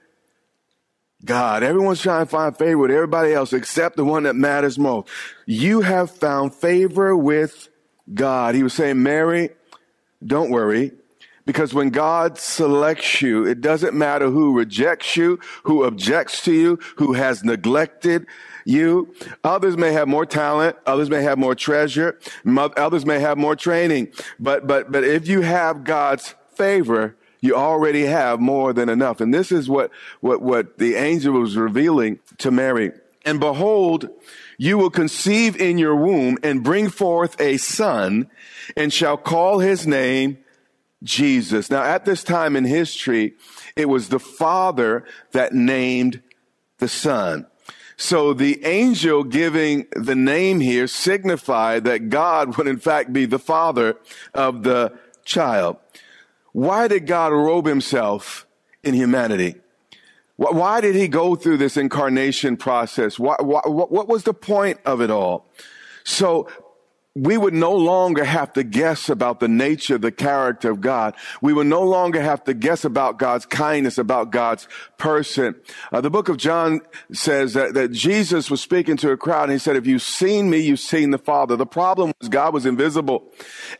God. 1.23 1.63
Everyone's 1.63 2.01
trying 2.01 2.25
to 2.25 2.29
find 2.29 2.57
favor 2.57 2.77
with 2.77 2.91
everybody 2.91 3.33
else 3.33 3.53
except 3.53 3.97
the 3.97 4.05
one 4.05 4.23
that 4.23 4.35
matters 4.35 4.79
most. 4.79 5.09
You 5.45 5.81
have 5.81 6.11
found 6.11 6.55
favor 6.55 7.15
with 7.15 7.69
God. 8.13 8.55
He 8.55 8.63
was 8.63 8.73
saying, 8.73 9.03
Mary, 9.03 9.49
don't 10.25 10.49
worry. 10.49 10.93
Because 11.45 11.73
when 11.73 11.89
God 11.89 12.37
selects 12.37 13.21
you, 13.21 13.45
it 13.45 13.59
doesn't 13.59 13.95
matter 13.95 14.29
who 14.29 14.55
rejects 14.55 15.17
you, 15.17 15.39
who 15.63 15.83
objects 15.83 16.43
to 16.45 16.53
you, 16.53 16.79
who 16.97 17.13
has 17.13 17.43
neglected 17.43 18.27
you. 18.65 19.13
Others 19.43 19.77
may 19.77 19.91
have 19.93 20.07
more 20.07 20.25
talent. 20.25 20.75
Others 20.85 21.09
may 21.09 21.21
have 21.23 21.37
more 21.37 21.55
treasure. 21.55 22.19
Others 22.45 23.05
may 23.05 23.19
have 23.19 23.37
more 23.37 23.55
training. 23.55 24.09
But, 24.39 24.67
but, 24.67 24.91
but 24.91 25.03
if 25.03 25.27
you 25.27 25.41
have 25.41 25.83
God's 25.83 26.35
favor, 26.55 27.15
you 27.41 27.55
already 27.55 28.05
have 28.05 28.39
more 28.39 28.73
than 28.73 28.89
enough. 28.89 29.21
And 29.21 29.33
this 29.33 29.51
is 29.51 29.69
what, 29.69 29.91
what, 30.19 30.41
what 30.41 30.77
the 30.77 30.95
angel 30.95 31.39
was 31.39 31.55
revealing 31.55 32.19
to 32.39 32.51
Mary. 32.51 32.91
And 33.25 33.39
behold, 33.39 34.09
you 34.57 34.77
will 34.77 34.89
conceive 34.89 35.59
in 35.59 35.77
your 35.77 35.95
womb 35.95 36.37
and 36.43 36.63
bring 36.63 36.89
forth 36.89 37.39
a 37.39 37.57
son 37.57 38.29
and 38.75 38.91
shall 38.91 39.17
call 39.17 39.59
his 39.59 39.87
name 39.87 40.39
Jesus. 41.03 41.69
Now, 41.69 41.83
at 41.83 42.05
this 42.05 42.23
time 42.23 42.55
in 42.55 42.65
history, 42.65 43.35
it 43.75 43.87
was 43.87 44.09
the 44.09 44.19
father 44.19 45.05
that 45.31 45.53
named 45.53 46.21
the 46.79 46.89
son. 46.89 47.45
So 48.01 48.33
the 48.33 48.63
angel 48.65 49.25
giving 49.25 49.85
the 49.91 50.15
name 50.15 50.61
here 50.61 50.87
signified 50.87 51.83
that 51.83 52.07
God 52.07 52.55
would 52.55 52.65
in 52.65 52.79
fact 52.79 53.11
be 53.11 53.25
the 53.25 53.37
father 53.37 53.97
of 54.33 54.63
the 54.63 54.97
child. 55.25 55.75
Why 56.53 56.87
did 56.87 57.05
God 57.05 57.33
robe 57.33 57.65
himself 57.65 58.47
in 58.83 58.93
humanity? 58.93 59.55
Why 60.37 60.79
did 60.79 60.95
he 60.95 61.09
go 61.09 61.35
through 61.35 61.57
this 61.57 61.75
incarnation 61.75 62.55
process? 62.55 63.19
What 63.19 63.43
was 63.43 64.23
the 64.23 64.33
point 64.33 64.79
of 64.85 65.01
it 65.01 65.11
all? 65.11 65.51
So 66.05 66.47
we 67.19 67.37
would 67.37 67.53
no 67.53 67.73
longer 67.73 68.23
have 68.23 68.53
to 68.53 68.63
guess 68.63 69.09
about 69.09 69.41
the 69.41 69.47
nature, 69.47 69.97
the 69.97 70.11
character 70.11 70.71
of 70.71 70.79
God. 70.79 71.15
We 71.41 71.51
would 71.51 71.67
no 71.67 71.83
longer 71.83 72.21
have 72.21 72.45
to 72.45 72.53
guess 72.53 72.85
about 72.85 73.19
God's 73.19 73.45
kindness, 73.45 73.97
about 73.97 74.31
God's 74.31 74.67
person. 74.97 75.55
Uh, 75.91 75.99
the 75.99 76.09
book 76.09 76.29
of 76.29 76.37
John 76.37 76.79
says 77.11 77.53
that, 77.55 77.73
that 77.73 77.91
Jesus 77.91 78.49
was 78.49 78.61
speaking 78.61 78.95
to 78.97 79.11
a 79.11 79.17
crowd 79.17 79.43
and 79.43 79.51
he 79.51 79.57
said, 79.57 79.75
if 79.75 79.85
you've 79.85 80.01
seen 80.01 80.49
me, 80.49 80.59
you've 80.59 80.79
seen 80.79 81.11
the 81.11 81.17
Father. 81.17 81.57
The 81.57 81.65
problem 81.65 82.13
was 82.19 82.29
God 82.29 82.53
was 82.53 82.65
invisible 82.65 83.31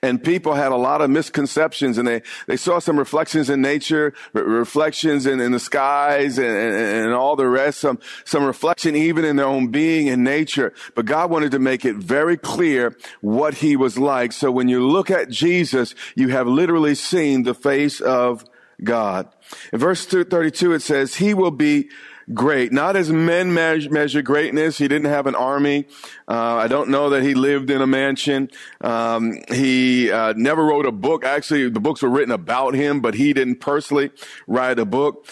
and 0.02 0.22
people 0.22 0.54
had 0.54 0.74
a 0.74 0.78
lot 0.78 1.02
of 1.02 1.10
misconceptions 1.10 1.98
and 1.98 2.08
they, 2.08 2.22
they 2.48 2.58
saw 2.58 2.80
some 2.80 3.00
reflections 3.00 3.50
in 3.50 3.62
nature, 3.62 4.14
re- 4.34 4.42
reflections 4.42 5.26
in, 5.26 5.40
in 5.40 5.54
the 5.54 5.60
skies 5.60 6.38
and, 6.38 6.48
and, 6.48 6.76
and 6.76 7.14
all 7.14 7.38
the 7.38 7.48
rest, 7.48 7.80
some, 7.80 8.00
some 8.26 8.44
reflection 8.44 8.98
even 8.98 9.24
in 9.24 9.38
their 9.38 9.48
own 9.48 9.68
being 9.68 10.10
and 10.10 10.26
nature. 10.26 10.74
But 10.94 11.06
God 11.06 11.30
wanted 11.30 11.52
to 11.52 11.60
make 11.60 11.86
it 11.86 11.96
very 11.96 12.36
clear 12.36 12.98
what 13.36 13.56
he 13.56 13.76
was 13.76 13.98
like. 13.98 14.32
So 14.32 14.52
when 14.52 14.68
you 14.68 14.88
look 14.88 15.12
at 15.12 15.30
Jesus, 15.30 15.94
you 16.16 16.30
have 16.30 16.48
literally 16.48 16.96
seen 16.96 17.44
the 17.44 17.54
face 17.54 18.02
of 18.02 18.44
God. 18.84 19.28
In 19.72 19.80
verse 19.80 20.06
32, 20.06 20.74
it 20.74 20.82
says, 20.82 21.16
he 21.16 21.34
will 21.34 21.52
be 21.52 21.90
great. 22.34 22.72
Not 22.72 22.96
as 22.96 23.12
men 23.12 23.54
measure, 23.54 24.22
greatness. 24.22 24.78
He 24.78 24.88
didn't 24.88 25.10
have 25.10 25.28
an 25.28 25.36
army. 25.36 25.86
Uh, 26.28 26.56
I 26.56 26.68
don't 26.68 26.90
know 26.90 27.12
that 27.12 27.24
he 27.24 27.34
lived 27.34 27.70
in 27.70 27.82
a 27.82 27.88
mansion. 27.88 28.50
Um, 28.82 29.40
he 29.52 30.12
uh, 30.12 30.34
never 30.36 30.64
wrote 30.64 30.86
a 30.86 30.92
book. 30.92 31.24
Actually, 31.24 31.70
the 31.70 31.80
books 31.80 32.02
were 32.02 32.10
written 32.10 32.32
about 32.32 32.74
him, 32.74 33.02
but 33.02 33.14
he 33.14 33.34
didn't 33.34 33.58
personally 33.58 34.12
write 34.48 34.80
a 34.80 34.86
book. 34.86 35.28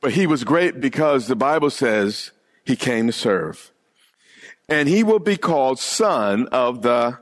But 0.00 0.12
he 0.12 0.26
was 0.26 0.44
great 0.44 0.80
because 0.80 1.26
the 1.26 1.36
Bible 1.36 1.70
says 1.70 2.30
he 2.64 2.76
came 2.76 3.06
to 3.06 3.12
serve. 3.12 3.70
And 4.68 4.88
he 4.88 5.02
will 5.02 5.18
be 5.18 5.36
called 5.36 5.80
son 5.80 6.46
of 6.48 6.82
the 6.82 7.18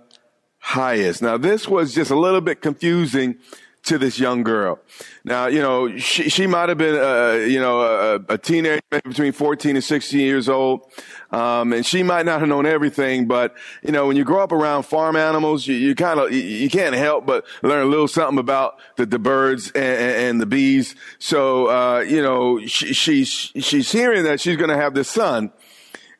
highest. 0.58 1.22
Now, 1.22 1.36
this 1.36 1.68
was 1.68 1.94
just 1.94 2.10
a 2.10 2.16
little 2.16 2.40
bit 2.40 2.60
confusing 2.60 3.36
to 3.84 3.96
this 3.96 4.18
young 4.18 4.42
girl. 4.42 4.80
Now, 5.24 5.46
you 5.46 5.60
know, 5.60 5.96
she, 5.96 6.28
she 6.28 6.46
might 6.46 6.68
have 6.68 6.78
been, 6.78 6.96
uh, 6.96 7.44
you 7.46 7.58
know, 7.58 7.80
a, 7.80 8.34
a 8.34 8.38
teenager 8.38 8.82
between 9.04 9.32
14 9.32 9.76
and 9.76 9.84
16 9.84 10.20
years 10.20 10.48
old. 10.48 10.90
Um, 11.30 11.72
and 11.72 11.86
she 11.86 12.02
might 12.02 12.26
not 12.26 12.40
have 12.40 12.48
known 12.48 12.66
everything, 12.66 13.26
but, 13.26 13.54
you 13.82 13.92
know, 13.92 14.06
when 14.06 14.16
you 14.16 14.24
grow 14.24 14.42
up 14.42 14.52
around 14.52 14.82
farm 14.82 15.16
animals, 15.16 15.66
you, 15.66 15.74
you 15.74 15.94
kind 15.94 16.20
of, 16.20 16.32
you, 16.32 16.40
you, 16.40 16.70
can't 16.70 16.94
help 16.94 17.26
but 17.26 17.46
learn 17.62 17.86
a 17.86 17.88
little 17.88 18.08
something 18.08 18.38
about 18.38 18.78
the, 18.96 19.06
the 19.06 19.18
birds 19.18 19.70
and, 19.72 19.84
and 19.84 20.40
the 20.40 20.46
bees. 20.46 20.94
So, 21.18 21.68
uh, 21.68 22.00
you 22.00 22.22
know, 22.22 22.60
she, 22.66 22.92
she's, 22.92 23.28
she's 23.28 23.92
hearing 23.92 24.24
that 24.24 24.40
she's 24.40 24.56
going 24.56 24.70
to 24.70 24.76
have 24.76 24.94
this 24.94 25.08
son 25.08 25.52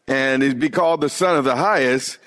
and 0.08 0.42
he'd 0.42 0.58
be 0.58 0.70
called 0.70 1.02
the 1.02 1.10
son 1.10 1.36
of 1.36 1.44
the 1.44 1.56
highest. 1.56 2.18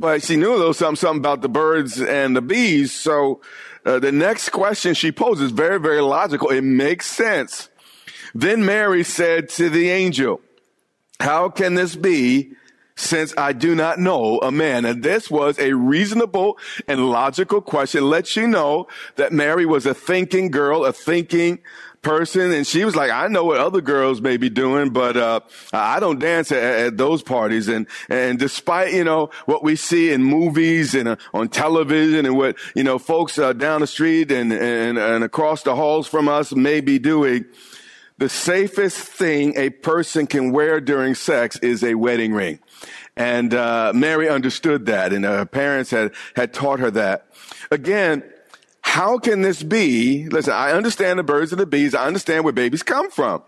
But 0.00 0.22
she 0.22 0.36
knew 0.36 0.54
a 0.54 0.56
little 0.56 0.72
something, 0.72 0.96
something 0.96 1.20
about 1.20 1.42
the 1.42 1.48
birds 1.50 2.00
and 2.00 2.34
the 2.34 2.40
bees. 2.40 2.90
So 2.90 3.42
uh, 3.84 3.98
the 3.98 4.10
next 4.10 4.48
question 4.48 4.94
she 4.94 5.12
poses 5.12 5.50
very, 5.50 5.78
very 5.78 6.00
logical. 6.00 6.48
It 6.48 6.62
makes 6.62 7.04
sense. 7.06 7.68
Then 8.34 8.64
Mary 8.64 9.04
said 9.04 9.50
to 9.50 9.68
the 9.68 9.90
angel, 9.90 10.40
how 11.20 11.50
can 11.50 11.74
this 11.74 11.96
be 11.96 12.52
since 12.96 13.34
I 13.36 13.52
do 13.52 13.74
not 13.74 13.98
know 13.98 14.38
a 14.38 14.50
man? 14.50 14.86
And 14.86 15.02
this 15.02 15.30
was 15.30 15.58
a 15.58 15.74
reasonable 15.74 16.56
and 16.88 17.10
logical 17.10 17.60
question. 17.60 18.08
Lets 18.08 18.36
you 18.36 18.48
know 18.48 18.88
that 19.16 19.34
Mary 19.34 19.66
was 19.66 19.84
a 19.84 19.92
thinking 19.92 20.50
girl, 20.50 20.86
a 20.86 20.94
thinking 20.94 21.58
person 22.02 22.50
and 22.52 22.66
she 22.66 22.84
was 22.84 22.96
like 22.96 23.10
i 23.10 23.28
know 23.28 23.44
what 23.44 23.58
other 23.58 23.82
girls 23.82 24.22
may 24.22 24.38
be 24.38 24.48
doing 24.48 24.88
but 24.90 25.16
uh, 25.18 25.40
i 25.72 26.00
don't 26.00 26.18
dance 26.18 26.50
at, 26.50 26.62
at, 26.62 26.96
those 26.96 27.22
parties. 27.22 27.68
And 27.68 27.86
and 28.08 28.38
despite 28.38 28.92
you 28.92 29.04
know 29.04 29.30
what 29.46 29.62
we 29.62 29.76
see 29.76 30.10
in 30.12 30.22
movies 30.22 30.94
and 30.94 31.08
uh, 31.08 31.16
on 31.32 31.48
television 31.48 32.26
and 32.26 32.36
what 32.36 32.56
you 32.74 32.84
know 32.84 32.98
folks 32.98 33.38
uh, 33.38 33.52
down 33.52 33.80
the 33.80 33.86
street 33.86 34.30
and, 34.30 34.52
and 34.52 34.98
and 34.98 35.24
across 35.24 35.62
the 35.62 35.74
halls 35.74 36.06
from 36.06 36.28
us 36.28 36.52
may 36.52 36.80
be 36.80 36.98
doing 36.98 37.44
the 38.18 38.28
safest 38.28 38.98
thing 38.98 39.54
a 39.56 39.70
person 39.70 40.26
can 40.26 40.52
wear 40.52 40.80
during 40.80 41.14
sex 41.14 41.56
is 41.58 41.82
a 41.82 41.94
wedding 41.94 42.32
ring. 42.32 42.60
And 43.16 43.54
uh, 43.54 43.92
mary 43.94 44.28
understood 44.28 44.86
that 44.86 45.12
and 45.12 45.24
her 45.24 45.46
parents 45.46 45.90
had 45.90 46.12
had 46.36 46.52
taught 46.52 46.80
her 46.80 46.90
that. 46.92 47.26
Again 47.70 48.22
how 48.90 49.18
can 49.18 49.42
this 49.42 49.62
be? 49.62 50.28
Listen, 50.28 50.52
I 50.52 50.72
understand 50.72 51.20
the 51.20 51.22
birds 51.22 51.52
and 51.52 51.60
the 51.60 51.64
bees. 51.64 51.94
I 51.94 52.06
understand 52.06 52.42
where 52.42 52.52
babies 52.52 52.82
come 52.82 53.08
from. 53.08 53.40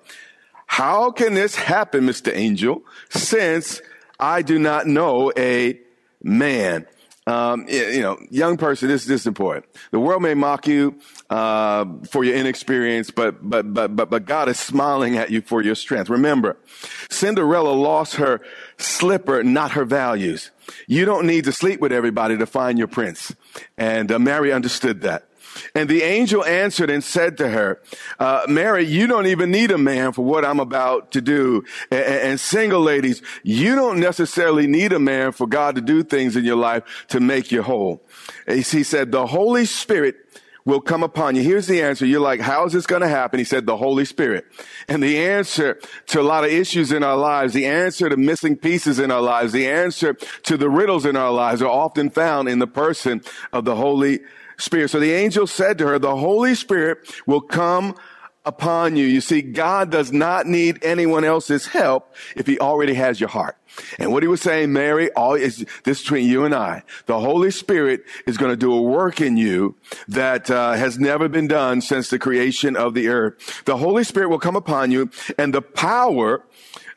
How 0.66 1.10
can 1.10 1.34
this 1.34 1.56
happen, 1.56 2.06
Mr. 2.06 2.32
Angel, 2.32 2.82
since 3.10 3.82
I 4.20 4.42
do 4.42 4.60
not 4.60 4.86
know 4.86 5.32
a 5.36 5.80
man? 6.22 6.86
um, 7.26 7.66
you 7.68 8.00
know, 8.00 8.18
young 8.30 8.56
person, 8.56 8.88
this, 8.88 9.04
this 9.04 9.20
is 9.20 9.26
important. 9.28 9.66
The 9.92 10.00
world 10.00 10.22
may 10.22 10.34
mock 10.34 10.66
you 10.66 10.98
uh, 11.30 11.84
for 12.10 12.24
your 12.24 12.34
inexperience, 12.34 13.12
but, 13.12 13.48
but, 13.48 13.72
but, 13.72 13.94
but, 13.94 14.10
but 14.10 14.24
God 14.24 14.48
is 14.48 14.58
smiling 14.58 15.16
at 15.16 15.30
you 15.30 15.40
for 15.40 15.62
your 15.62 15.76
strength. 15.76 16.10
Remember, 16.10 16.56
Cinderella 17.10 17.70
lost 17.70 18.16
her 18.16 18.40
slipper, 18.76 19.44
not 19.44 19.72
her 19.72 19.84
values. 19.84 20.50
You 20.88 21.04
don't 21.04 21.26
need 21.26 21.44
to 21.44 21.52
sleep 21.52 21.80
with 21.80 21.92
everybody 21.92 22.36
to 22.38 22.46
find 22.46 22.76
your 22.76 22.88
prince. 22.88 23.34
And 23.78 24.10
uh, 24.10 24.18
Mary 24.18 24.52
understood 24.52 25.02
that. 25.02 25.28
And 25.74 25.88
the 25.88 26.02
angel 26.02 26.44
answered 26.44 26.90
and 26.90 27.02
said 27.02 27.36
to 27.38 27.48
her, 27.48 27.80
uh, 28.18 28.42
Mary, 28.48 28.84
you 28.84 29.06
don't 29.06 29.26
even 29.26 29.50
need 29.50 29.70
a 29.70 29.78
man 29.78 30.12
for 30.12 30.24
what 30.24 30.44
I'm 30.44 30.60
about 30.60 31.12
to 31.12 31.20
do. 31.20 31.64
And, 31.90 32.04
and, 32.04 32.40
single 32.40 32.80
ladies, 32.80 33.22
you 33.42 33.74
don't 33.74 34.00
necessarily 34.00 34.66
need 34.66 34.92
a 34.92 34.98
man 34.98 35.32
for 35.32 35.46
God 35.46 35.74
to 35.76 35.80
do 35.80 36.02
things 36.02 36.36
in 36.36 36.44
your 36.44 36.56
life 36.56 37.06
to 37.08 37.20
make 37.20 37.52
you 37.52 37.62
whole. 37.62 38.02
He 38.46 38.62
said, 38.62 39.12
the 39.12 39.26
Holy 39.26 39.64
Spirit 39.64 40.16
will 40.64 40.80
come 40.80 41.02
upon 41.02 41.34
you. 41.34 41.42
Here's 41.42 41.66
the 41.66 41.82
answer. 41.82 42.06
You're 42.06 42.20
like, 42.20 42.40
how 42.40 42.64
is 42.66 42.72
this 42.72 42.86
going 42.86 43.02
to 43.02 43.08
happen? 43.08 43.38
He 43.38 43.44
said, 43.44 43.66
the 43.66 43.76
Holy 43.76 44.04
Spirit. 44.04 44.46
And 44.88 45.02
the 45.02 45.18
answer 45.18 45.80
to 46.08 46.20
a 46.20 46.22
lot 46.22 46.44
of 46.44 46.50
issues 46.50 46.92
in 46.92 47.02
our 47.02 47.16
lives, 47.16 47.52
the 47.52 47.66
answer 47.66 48.08
to 48.08 48.16
missing 48.16 48.56
pieces 48.56 48.98
in 48.98 49.10
our 49.10 49.22
lives, 49.22 49.52
the 49.52 49.68
answer 49.68 50.14
to 50.44 50.56
the 50.56 50.70
riddles 50.70 51.04
in 51.04 51.16
our 51.16 51.32
lives 51.32 51.62
are 51.62 51.68
often 51.68 52.10
found 52.10 52.48
in 52.48 52.58
the 52.58 52.66
person 52.66 53.22
of 53.52 53.64
the 53.64 53.76
Holy 53.76 54.16
Spirit. 54.16 54.32
So 54.62 55.00
the 55.00 55.12
angel 55.12 55.46
said 55.46 55.78
to 55.78 55.86
her, 55.88 55.98
the 55.98 56.16
Holy 56.16 56.54
Spirit 56.54 56.98
will 57.26 57.40
come 57.40 57.94
upon 58.44 58.96
you. 58.96 59.04
You 59.06 59.20
see, 59.20 59.42
God 59.42 59.90
does 59.90 60.12
not 60.12 60.46
need 60.46 60.82
anyone 60.82 61.24
else's 61.24 61.66
help 61.66 62.14
if 62.36 62.46
he 62.46 62.58
already 62.58 62.94
has 62.94 63.20
your 63.20 63.28
heart. 63.28 63.56
And 63.98 64.12
what 64.12 64.22
he 64.22 64.28
was 64.28 64.40
saying, 64.40 64.72
Mary, 64.72 65.10
all 65.12 65.34
is 65.34 65.64
this 65.84 66.02
between 66.02 66.28
you 66.28 66.44
and 66.44 66.54
I. 66.54 66.82
The 67.06 67.20
Holy 67.20 67.50
Spirit 67.50 68.02
is 68.26 68.36
going 68.36 68.50
to 68.50 68.56
do 68.56 68.72
a 68.72 68.82
work 68.82 69.20
in 69.20 69.36
you 69.36 69.76
that 70.08 70.50
uh, 70.50 70.72
has 70.72 70.98
never 70.98 71.28
been 71.28 71.48
done 71.48 71.80
since 71.80 72.10
the 72.10 72.18
creation 72.18 72.76
of 72.76 72.94
the 72.94 73.08
earth. 73.08 73.64
The 73.64 73.78
Holy 73.78 74.04
Spirit 74.04 74.28
will 74.28 74.38
come 74.38 74.56
upon 74.56 74.90
you 74.90 75.10
and 75.38 75.54
the 75.54 75.62
power 75.62 76.44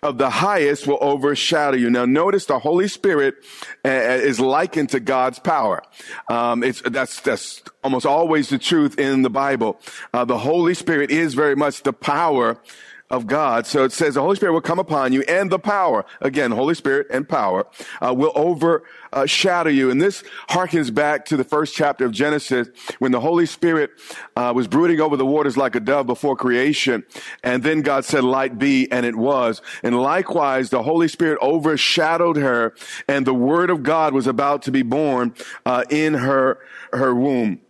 of 0.05 0.19
the 0.19 0.29
highest 0.29 0.85
will 0.85 0.99
overshadow 1.01 1.75
you. 1.75 1.89
Now 1.89 2.05
notice 2.05 2.45
the 2.45 2.59
Holy 2.59 2.87
Spirit 2.87 3.35
uh, 3.83 3.89
is 3.89 4.39
likened 4.39 4.89
to 4.89 4.99
God's 4.99 5.39
power. 5.39 5.81
Um, 6.29 6.63
it's, 6.63 6.81
that's, 6.81 7.19
that's 7.21 7.63
almost 7.83 8.05
always 8.05 8.49
the 8.49 8.59
truth 8.59 8.99
in 8.99 9.23
the 9.23 9.31
Bible. 9.31 9.79
Uh, 10.13 10.23
the 10.23 10.37
Holy 10.37 10.75
Spirit 10.75 11.09
is 11.09 11.33
very 11.33 11.55
much 11.55 11.81
the 11.83 11.93
power 11.93 12.61
of 13.09 13.27
God. 13.27 13.67
So 13.67 13.83
it 13.83 13.91
says 13.91 14.15
the 14.15 14.21
Holy 14.21 14.35
Spirit 14.35 14.53
will 14.53 14.61
come 14.61 14.79
upon 14.79 15.13
you 15.13 15.21
and 15.23 15.51
the 15.51 15.59
power, 15.59 16.05
again, 16.21 16.51
Holy 16.51 16.73
Spirit 16.73 17.07
and 17.11 17.27
power, 17.27 17.67
uh, 18.01 18.13
will 18.13 18.31
overshadow 18.35 19.69
you. 19.69 19.91
And 19.91 20.01
this 20.01 20.23
harkens 20.49 20.93
back 20.93 21.25
to 21.25 21.37
the 21.37 21.43
first 21.43 21.75
chapter 21.75 22.05
of 22.05 22.11
Genesis 22.11 22.67
when 22.97 23.11
the 23.11 23.19
Holy 23.19 23.45
Spirit 23.45 23.91
uh, 24.35 24.51
was 24.55 24.67
brooding 24.67 24.99
over 25.01 25.17
the 25.17 25.25
waters 25.25 25.55
like 25.55 25.75
a 25.75 25.79
dove 25.79 26.07
before 26.07 26.35
creation. 26.35 27.03
And 27.43 27.61
then 27.61 27.81
God 27.81 28.05
said, 28.05 28.23
light 28.23 28.57
be, 28.57 28.91
and 28.91 29.05
it 29.05 29.15
was. 29.15 29.61
And 29.83 30.01
likewise, 30.01 30.71
the 30.71 30.83
Holy 30.83 31.07
Spirit 31.07 31.37
overshadowed 31.41 32.37
her 32.37 32.73
and 33.07 33.27
the 33.27 33.33
word 33.33 33.69
of 33.69 33.83
God 33.83 34.13
was 34.13 34.25
about 34.25 34.63
to 34.63 34.71
be 34.71 34.81
born 34.81 35.35
uh, 35.65 35.83
in 35.91 36.15
her, 36.15 36.59
her 36.91 37.13
womb. 37.13 37.61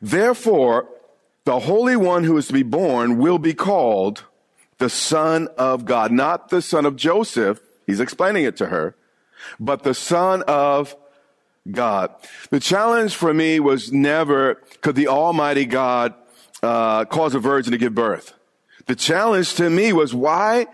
Therefore, 0.00 0.88
the 1.44 1.60
Holy 1.60 1.96
One 1.96 2.24
who 2.24 2.36
is 2.36 2.46
to 2.48 2.52
be 2.52 2.62
born 2.62 3.18
will 3.18 3.38
be 3.38 3.54
called 3.54 4.24
the 4.78 4.88
Son 4.88 5.48
of 5.58 5.84
God, 5.84 6.12
not 6.12 6.48
the 6.48 6.62
son 6.62 6.86
of 6.86 6.96
Joseph. 6.96 7.60
He's 7.86 8.00
explaining 8.00 8.44
it 8.44 8.56
to 8.58 8.66
her, 8.66 8.94
but 9.58 9.82
the 9.82 9.94
Son 9.94 10.42
of 10.42 10.96
God. 11.70 12.14
The 12.50 12.60
challenge 12.60 13.14
for 13.14 13.34
me 13.34 13.60
was 13.60 13.92
never 13.92 14.56
could 14.80 14.94
the 14.94 15.08
Almighty 15.08 15.66
God 15.66 16.14
uh, 16.62 17.04
cause 17.04 17.34
a 17.34 17.38
virgin 17.38 17.72
to 17.72 17.78
give 17.78 17.94
birth. 17.94 18.32
The 18.86 18.96
challenge 18.96 19.54
to 19.54 19.68
me 19.68 19.92
was 19.92 20.14
why 20.14 20.66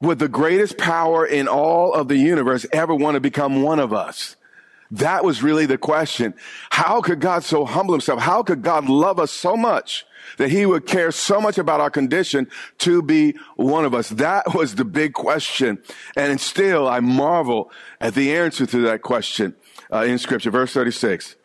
would 0.00 0.18
the 0.18 0.28
greatest 0.28 0.78
power 0.78 1.26
in 1.26 1.46
all 1.46 1.92
of 1.92 2.08
the 2.08 2.16
universe 2.16 2.64
ever 2.72 2.94
want 2.94 3.16
to 3.16 3.20
become 3.20 3.62
one 3.62 3.78
of 3.78 3.92
us? 3.92 4.36
That 4.90 5.24
was 5.24 5.42
really 5.42 5.66
the 5.66 5.78
question. 5.78 6.34
How 6.70 7.00
could 7.00 7.20
God 7.20 7.44
so 7.44 7.64
humble 7.64 7.94
himself? 7.94 8.20
How 8.20 8.42
could 8.42 8.62
God 8.62 8.88
love 8.88 9.20
us 9.20 9.30
so 9.30 9.56
much 9.56 10.04
that 10.36 10.50
he 10.50 10.66
would 10.66 10.86
care 10.86 11.12
so 11.12 11.40
much 11.40 11.58
about 11.58 11.80
our 11.80 11.90
condition 11.90 12.48
to 12.78 13.02
be 13.02 13.36
one 13.56 13.84
of 13.84 13.94
us. 13.94 14.08
That 14.10 14.54
was 14.54 14.74
the 14.74 14.84
big 14.84 15.12
question. 15.12 15.78
And 16.16 16.40
still, 16.40 16.88
I 16.88 17.00
marvel 17.00 17.70
at 18.00 18.14
the 18.14 18.34
answer 18.34 18.66
to 18.66 18.80
that 18.82 19.02
question 19.02 19.54
uh, 19.92 20.04
in 20.04 20.18
scripture. 20.18 20.50
Verse 20.50 20.72
36. 20.72 21.36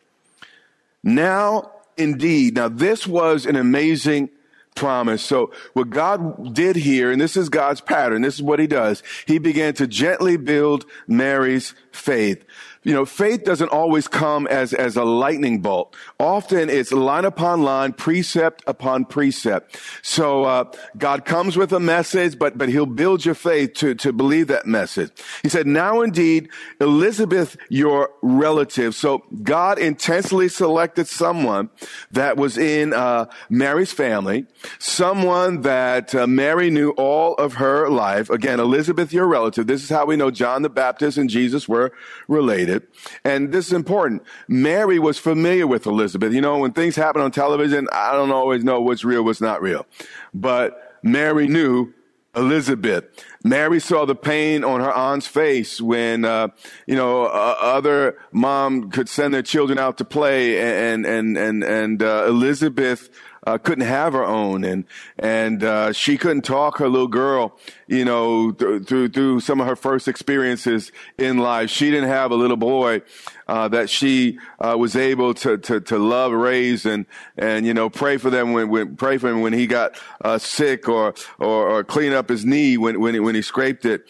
Now, 1.03 1.71
indeed, 1.97 2.55
now 2.55 2.69
this 2.69 3.05
was 3.05 3.45
an 3.45 3.55
amazing 3.55 4.29
promise. 4.75 5.23
So 5.23 5.53
what 5.73 5.89
God 5.89 6.53
did 6.53 6.75
here, 6.75 7.11
and 7.11 7.21
this 7.21 7.37
is 7.37 7.47
God's 7.47 7.79
pattern, 7.79 8.21
this 8.21 8.35
is 8.35 8.41
what 8.41 8.59
he 8.59 8.67
does. 8.67 9.03
He 9.25 9.37
began 9.37 9.73
to 9.75 9.87
gently 9.87 10.35
build 10.35 10.85
Mary's 11.07 11.73
faith 11.91 12.43
you 12.85 12.93
know, 12.93 13.03
faith 13.03 13.43
doesn't 13.43 13.69
always 13.69 14.07
come 14.07 14.47
as, 14.47 14.73
as 14.73 14.95
a 14.95 15.03
lightning 15.03 15.59
bolt. 15.59 15.93
Often 16.19 16.69
it's 16.69 16.93
line 16.93 17.25
upon 17.25 17.63
line, 17.63 17.91
precept 17.91 18.63
upon 18.67 19.03
precept. 19.03 19.77
So, 20.01 20.45
uh, 20.45 20.71
God 20.97 21.25
comes 21.25 21.57
with 21.57 21.73
a 21.73 21.79
message, 21.81 22.39
but, 22.39 22.57
but 22.57 22.69
he'll 22.69 22.85
build 22.85 23.25
your 23.25 23.35
faith 23.35 23.73
to, 23.75 23.95
to 23.95 24.13
believe 24.13 24.47
that 24.47 24.65
message. 24.65 25.11
He 25.43 25.49
said, 25.49 25.67
now 25.67 26.01
indeed, 26.01 26.49
Elizabeth, 26.79 27.57
your 27.69 28.11
relative. 28.21 28.95
So 28.95 29.23
God 29.43 29.79
intensely 29.79 30.47
selected 30.47 31.07
someone 31.07 31.69
that 32.11 32.37
was 32.37 32.57
in, 32.57 32.93
uh, 32.93 33.25
Mary's 33.49 33.91
family, 33.91 34.45
someone 34.77 35.61
that 35.61 36.13
uh, 36.13 36.27
Mary 36.27 36.69
knew 36.69 36.91
all 36.91 37.33
of 37.35 37.55
her 37.55 37.89
life. 37.89 38.29
Again, 38.29 38.59
Elizabeth, 38.59 39.11
your 39.11 39.27
relative. 39.27 39.67
This 39.67 39.83
is 39.83 39.89
how 39.89 40.05
we 40.05 40.15
know 40.15 40.29
John 40.29 40.61
the 40.61 40.69
Baptist 40.69 41.17
and 41.17 41.29
Jesus 41.29 41.67
were 41.67 41.91
related. 42.27 42.74
And 43.23 43.51
this 43.51 43.67
is 43.67 43.73
important. 43.73 44.23
Mary 44.47 44.99
was 44.99 45.17
familiar 45.17 45.67
with 45.67 45.85
Elizabeth. 45.85 46.33
You 46.33 46.41
know, 46.41 46.57
when 46.57 46.73
things 46.73 46.95
happen 46.95 47.21
on 47.21 47.31
television, 47.31 47.87
I 47.91 48.13
don't 48.13 48.31
always 48.31 48.63
know 48.63 48.81
what's 48.81 49.03
real, 49.03 49.23
what's 49.23 49.41
not 49.41 49.61
real. 49.61 49.85
But 50.33 50.99
Mary 51.03 51.47
knew 51.47 51.93
Elizabeth. 52.35 53.05
Mary 53.43 53.79
saw 53.79 54.05
the 54.05 54.15
pain 54.15 54.63
on 54.63 54.81
her 54.81 54.91
aunt's 54.91 55.27
face 55.27 55.79
when, 55.79 56.25
uh, 56.25 56.49
you 56.85 56.95
know, 56.95 57.25
uh, 57.25 57.55
other 57.59 58.17
mom 58.31 58.89
could 58.89 59.07
send 59.07 59.33
their 59.33 59.41
children 59.41 59.79
out 59.79 59.97
to 59.99 60.05
play 60.05 60.59
and, 60.59 61.05
and, 61.05 61.37
and, 61.37 61.63
and, 61.63 62.03
uh, 62.03 62.25
Elizabeth 62.27 63.09
uh, 63.45 63.57
couldn't 63.57 63.85
have 63.85 64.13
her 64.13 64.25
own, 64.25 64.63
and 64.63 64.85
and 65.19 65.63
uh, 65.63 65.93
she 65.93 66.17
couldn't 66.17 66.41
talk 66.43 66.77
her 66.77 66.89
little 66.89 67.07
girl, 67.07 67.57
you 67.87 68.03
know, 68.03 68.51
th- 68.51 68.85
through 68.85 69.09
through 69.09 69.39
some 69.39 69.61
of 69.61 69.67
her 69.67 69.75
first 69.75 70.07
experiences 70.07 70.91
in 71.17 71.37
life. 71.37 71.69
She 71.69 71.91
didn't 71.91 72.09
have 72.09 72.31
a 72.31 72.35
little 72.35 72.57
boy 72.57 73.01
uh, 73.47 73.67
that 73.69 73.89
she 73.89 74.39
uh, 74.59 74.75
was 74.77 74.95
able 74.95 75.33
to, 75.35 75.57
to 75.57 75.79
to 75.81 75.97
love, 75.97 76.31
raise, 76.31 76.85
and 76.85 77.05
and 77.37 77.65
you 77.65 77.73
know 77.73 77.89
pray 77.89 78.17
for 78.17 78.29
them 78.29 78.53
when, 78.53 78.69
when 78.69 78.95
pray 78.95 79.17
for 79.17 79.29
him 79.29 79.41
when 79.41 79.53
he 79.53 79.67
got 79.67 79.99
uh, 80.21 80.37
sick 80.37 80.89
or, 80.89 81.13
or 81.39 81.69
or 81.69 81.83
clean 81.83 82.13
up 82.13 82.29
his 82.29 82.45
knee 82.45 82.77
when 82.77 82.99
when 82.99 83.13
he, 83.13 83.19
when 83.19 83.35
he 83.35 83.41
scraped 83.41 83.85
it. 83.85 84.07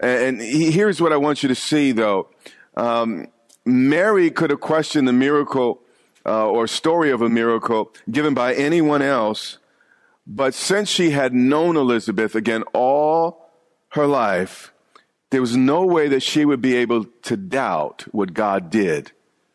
And 0.00 0.40
he, 0.40 0.72
here's 0.72 1.00
what 1.00 1.12
I 1.12 1.16
want 1.16 1.44
you 1.44 1.48
to 1.48 1.54
see, 1.54 1.92
though. 1.92 2.28
Um, 2.76 3.28
Mary 3.64 4.30
could 4.30 4.50
have 4.50 4.60
questioned 4.60 5.06
the 5.06 5.12
miracle 5.12 5.81
uh, 6.24 6.48
or 6.48 6.66
story 6.66 7.10
of 7.10 7.22
a 7.22 7.28
miracle 7.28 7.92
given 8.10 8.34
by 8.34 8.54
anyone 8.54 9.02
else. 9.02 9.58
But 10.26 10.54
since 10.54 10.88
she 10.88 11.10
had 11.10 11.34
known 11.34 11.76
Elizabeth 11.76 12.34
again 12.34 12.62
all 12.72 13.50
her 13.90 14.06
life, 14.06 14.72
there 15.30 15.40
was 15.40 15.56
no 15.56 15.84
way 15.84 16.08
that 16.08 16.22
she 16.22 16.44
would 16.44 16.60
be 16.60 16.76
able 16.76 17.06
to 17.22 17.36
doubt 17.36 18.04
what 18.12 18.34
God 18.34 18.70
did 18.70 19.12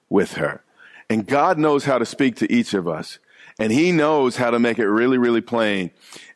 with 0.09 0.33
her. 0.33 0.63
And 1.09 1.25
God 1.25 1.57
knows 1.57 1.85
how 1.85 1.97
to 1.97 2.05
speak 2.05 2.35
to 2.37 2.51
each 2.51 2.73
of 2.73 2.87
us. 2.87 3.19
And 3.59 3.71
He 3.71 3.91
knows 3.91 4.35
how 4.35 4.51
to 4.51 4.59
make 4.59 4.79
it 4.79 4.87
really, 4.87 5.17
really 5.17 5.41
plain. 5.41 5.91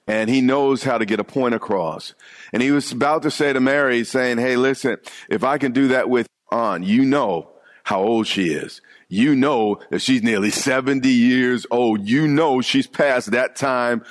And 0.07 0.29
He 0.29 0.41
knows 0.41 0.83
how 0.83 0.97
to 0.97 1.05
get 1.05 1.19
a 1.19 1.23
point 1.23 1.55
across. 1.55 2.13
And 2.53 2.61
He 2.61 2.71
was 2.71 2.91
about 2.91 3.23
to 3.23 3.31
say 3.31 3.51
to 3.51 3.59
Mary, 3.59 4.03
saying, 4.03 4.37
Hey, 4.37 4.55
listen, 4.55 4.97
if 5.29 5.43
I 5.43 5.57
can 5.57 5.71
do 5.71 5.89
that 5.89 6.09
with 6.09 6.27
on, 6.51 6.83
you 6.83 7.05
know 7.05 7.49
how 7.83 8.01
old 8.01 8.27
she 8.27 8.49
is 8.49 8.81
you 9.11 9.35
know 9.35 9.77
that 9.89 9.99
she's 9.99 10.23
nearly 10.23 10.49
70 10.51 11.09
years 11.09 11.65
old. 11.69 12.07
You 12.07 12.29
know 12.29 12.61
she's 12.61 12.87
past 12.87 13.31
that 13.31 13.57
time 13.57 14.05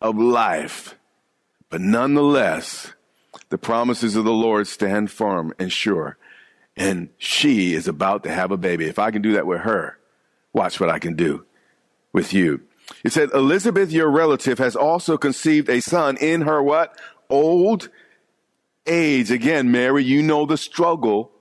of 0.00 0.16
life. 0.16 0.94
But 1.70 1.80
nonetheless, 1.80 2.92
the 3.48 3.58
promises 3.58 4.14
of 4.14 4.24
the 4.24 4.32
Lord 4.32 4.68
stand 4.68 5.10
firm 5.10 5.52
and 5.58 5.72
sure. 5.72 6.16
And 6.76 7.08
she 7.18 7.74
is 7.74 7.88
about 7.88 8.22
to 8.22 8.30
have 8.30 8.52
a 8.52 8.56
baby. 8.56 8.84
If 8.84 9.00
I 9.00 9.10
can 9.10 9.22
do 9.22 9.32
that 9.32 9.44
with 9.44 9.62
her, 9.62 9.98
watch 10.52 10.78
what 10.78 10.88
I 10.88 11.00
can 11.00 11.16
do 11.16 11.44
with 12.12 12.32
you. 12.32 12.60
It 13.02 13.12
said, 13.12 13.30
Elizabeth, 13.34 13.90
your 13.90 14.08
relative, 14.08 14.58
has 14.58 14.76
also 14.76 15.18
conceived 15.18 15.68
a 15.68 15.80
son 15.80 16.16
in 16.18 16.42
her 16.42 16.62
what? 16.62 16.96
Old 17.28 17.88
age. 18.86 19.32
Again, 19.32 19.72
Mary, 19.72 20.04
you 20.04 20.22
know 20.22 20.46
the 20.46 20.56
struggle 20.56 21.32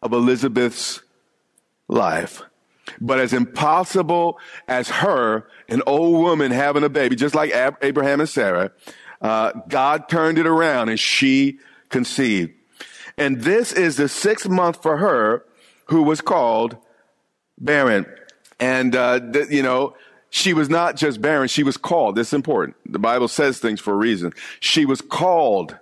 of 0.00 0.12
Elizabeth's 0.12 1.02
life. 1.88 2.42
But 3.00 3.20
as 3.20 3.32
impossible 3.32 4.38
as 4.68 4.88
her, 4.88 5.46
an 5.68 5.82
old 5.86 6.20
woman 6.20 6.50
having 6.50 6.84
a 6.84 6.88
baby, 6.88 7.16
just 7.16 7.34
like 7.34 7.52
Ab- 7.52 7.78
Abraham 7.82 8.20
and 8.20 8.28
Sarah, 8.28 8.72
uh, 9.20 9.52
God 9.68 10.08
turned 10.08 10.38
it 10.38 10.46
around 10.46 10.88
and 10.88 10.98
she 10.98 11.58
conceived. 11.88 12.52
And 13.16 13.42
this 13.42 13.72
is 13.72 13.96
the 13.96 14.08
sixth 14.08 14.48
month 14.48 14.82
for 14.82 14.96
her 14.96 15.44
who 15.86 16.02
was 16.02 16.20
called 16.20 16.76
barren. 17.58 18.06
And, 18.58 18.96
uh, 18.96 19.20
th- 19.20 19.50
you 19.50 19.62
know, 19.62 19.94
she 20.30 20.54
was 20.54 20.70
not 20.70 20.96
just 20.96 21.20
barren, 21.20 21.48
she 21.48 21.62
was 21.62 21.76
called. 21.76 22.16
This 22.16 22.28
is 22.28 22.34
important. 22.34 22.76
The 22.86 22.98
Bible 22.98 23.28
says 23.28 23.58
things 23.58 23.80
for 23.80 23.92
a 23.92 23.96
reason. 23.96 24.32
She 24.60 24.86
was 24.86 25.00
called 25.02 25.76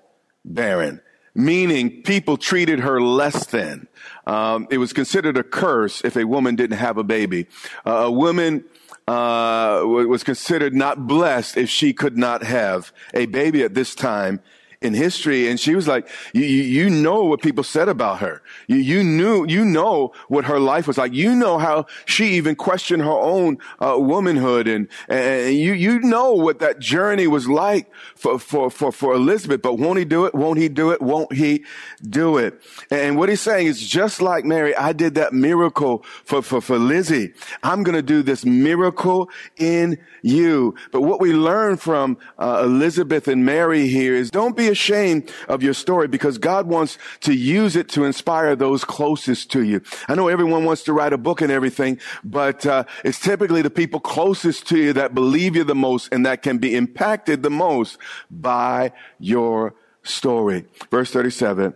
barren, 0.45 1.01
meaning 1.35 2.03
people 2.03 2.37
treated 2.37 2.81
her 2.81 3.01
less 3.01 3.47
than. 3.47 3.89
Um, 4.27 4.67
it 4.71 4.79
was 4.79 4.93
considered 4.93 5.37
a 5.37 5.43
curse 5.43 6.05
if 6.05 6.17
a 6.17 6.25
woman 6.25 6.57
didn't 6.57 6.79
have 6.79 6.99
a 6.99 7.05
baby. 7.05 7.47
Uh, 7.87 7.91
a 7.91 8.11
woman 8.11 8.65
uh, 9.09 9.83
was 9.85 10.23
considered 10.23 10.75
not 10.75 11.07
blessed 11.07 11.57
if 11.57 11.69
she 11.69 11.93
could 11.93 12.17
not 12.17 12.43
have 12.43 12.93
a 13.15 13.27
baby 13.27 13.63
at 13.63 13.75
this 13.75 13.95
time 13.95 14.41
in 14.83 14.95
history. 14.95 15.49
And 15.49 15.61
she 15.61 15.75
was 15.75 15.87
like, 15.87 16.09
you, 16.33 16.43
you 16.43 16.89
know 16.89 17.25
what 17.25 17.43
people 17.43 17.63
said 17.63 17.89
about 17.89 18.21
her. 18.21 18.43
You, 18.67 18.77
you 18.77 19.05
knew, 19.05 19.47
you 19.47 19.63
know 19.65 20.15
what 20.29 20.47
her 20.47 20.59
life 20.59 20.87
was 20.87 20.97
like. 20.97 21.13
You 21.13 21.35
know 21.35 21.59
how 21.59 21.85
she 22.07 22.33
even 22.33 22.57
questioned 22.57 23.03
her 23.03 23.11
own 23.11 23.59
uh, 23.79 23.97
womanhood 23.99 24.67
and, 24.67 24.89
and 25.09 25.55
you, 25.55 25.75
you 25.75 26.01
know 26.01 26.33
what 26.33 26.61
that 26.61 26.79
journey 26.79 27.27
was 27.27 27.47
like 27.47 27.93
for, 28.15 28.39
for, 28.39 28.71
for, 28.71 28.91
for 28.91 29.15
Elizabeth. 29.15 29.61
But 29.61 29.75
won't 29.75 29.99
he 29.99 30.07
do 30.07 30.25
it? 30.25 30.35
Won't 30.35 30.59
he 30.59 30.71
do 30.71 30.93
it? 30.93 31.03
Won't 31.03 31.35
he 31.35 31.65
do 32.09 32.39
it? 32.39 32.63
And 32.91 33.19
what 33.19 33.29
he's 33.29 33.43
saying 33.43 33.67
is 33.67 33.87
just 33.87 34.23
like 34.23 34.47
Mary, 34.47 34.75
I 34.75 34.95
did 34.95 35.15
that 35.17 35.35
miracle 35.35 36.05
for, 36.25 36.41
for, 36.41 36.63
for 36.63 36.79
Lizzie. 36.79 37.35
I'm 37.63 37.83
going 37.83 37.97
to 37.97 38.03
do 38.03 38.23
this 38.23 38.47
miracle 38.47 39.29
in 39.59 39.99
you. 40.23 40.75
But 40.91 41.03
what 41.03 41.21
we 41.21 41.35
learn 41.35 41.77
from 41.77 42.17
uh, 42.39 42.63
Elizabeth 42.65 43.29
and 43.29 43.45
Mary 43.45 43.87
here 43.87 44.15
is 44.15 44.31
don't 44.31 44.57
be 44.57 44.70
ashamed 44.71 45.31
of 45.49 45.63
your 45.63 45.75
story 45.75 46.09
because 46.09 46.39
God 46.39 46.67
wants 46.67 46.99
to 47.21 47.35
use 47.35 47.77
it 47.77 47.89
to 47.91 48.05
inspire 48.05 48.57
those 48.57 48.85
closest 48.85 49.51
to 49.53 49.63
you. 49.63 49.83
I 50.09 50.15
know 50.15 50.29
everyone 50.29 50.65
wants 50.65 50.83
to 50.85 50.93
write 50.93 51.13
a 51.13 51.19
book 51.19 51.41
and 51.41 51.53
everything, 51.53 52.01
but 52.25 52.65
uh, 52.67 52.85
it's 53.05 53.21
typically 53.21 53.63
the 53.63 53.71
people 53.71 54.01
closest 54.01 54.67
to 54.69 54.79
you 54.79 54.93
that 54.95 55.15
believe 55.15 55.57
you 55.57 55.65
the 55.65 55.75
most 55.75 56.13
and 56.13 56.25
that 56.27 56.43
can 56.43 56.59
be 56.59 56.75
impacted 56.75 57.43
the 57.43 57.51
most 57.51 57.99
by 58.31 58.93
your 59.19 59.75
story. 60.03 60.67
Verse 60.91 61.11
37. 61.11 61.75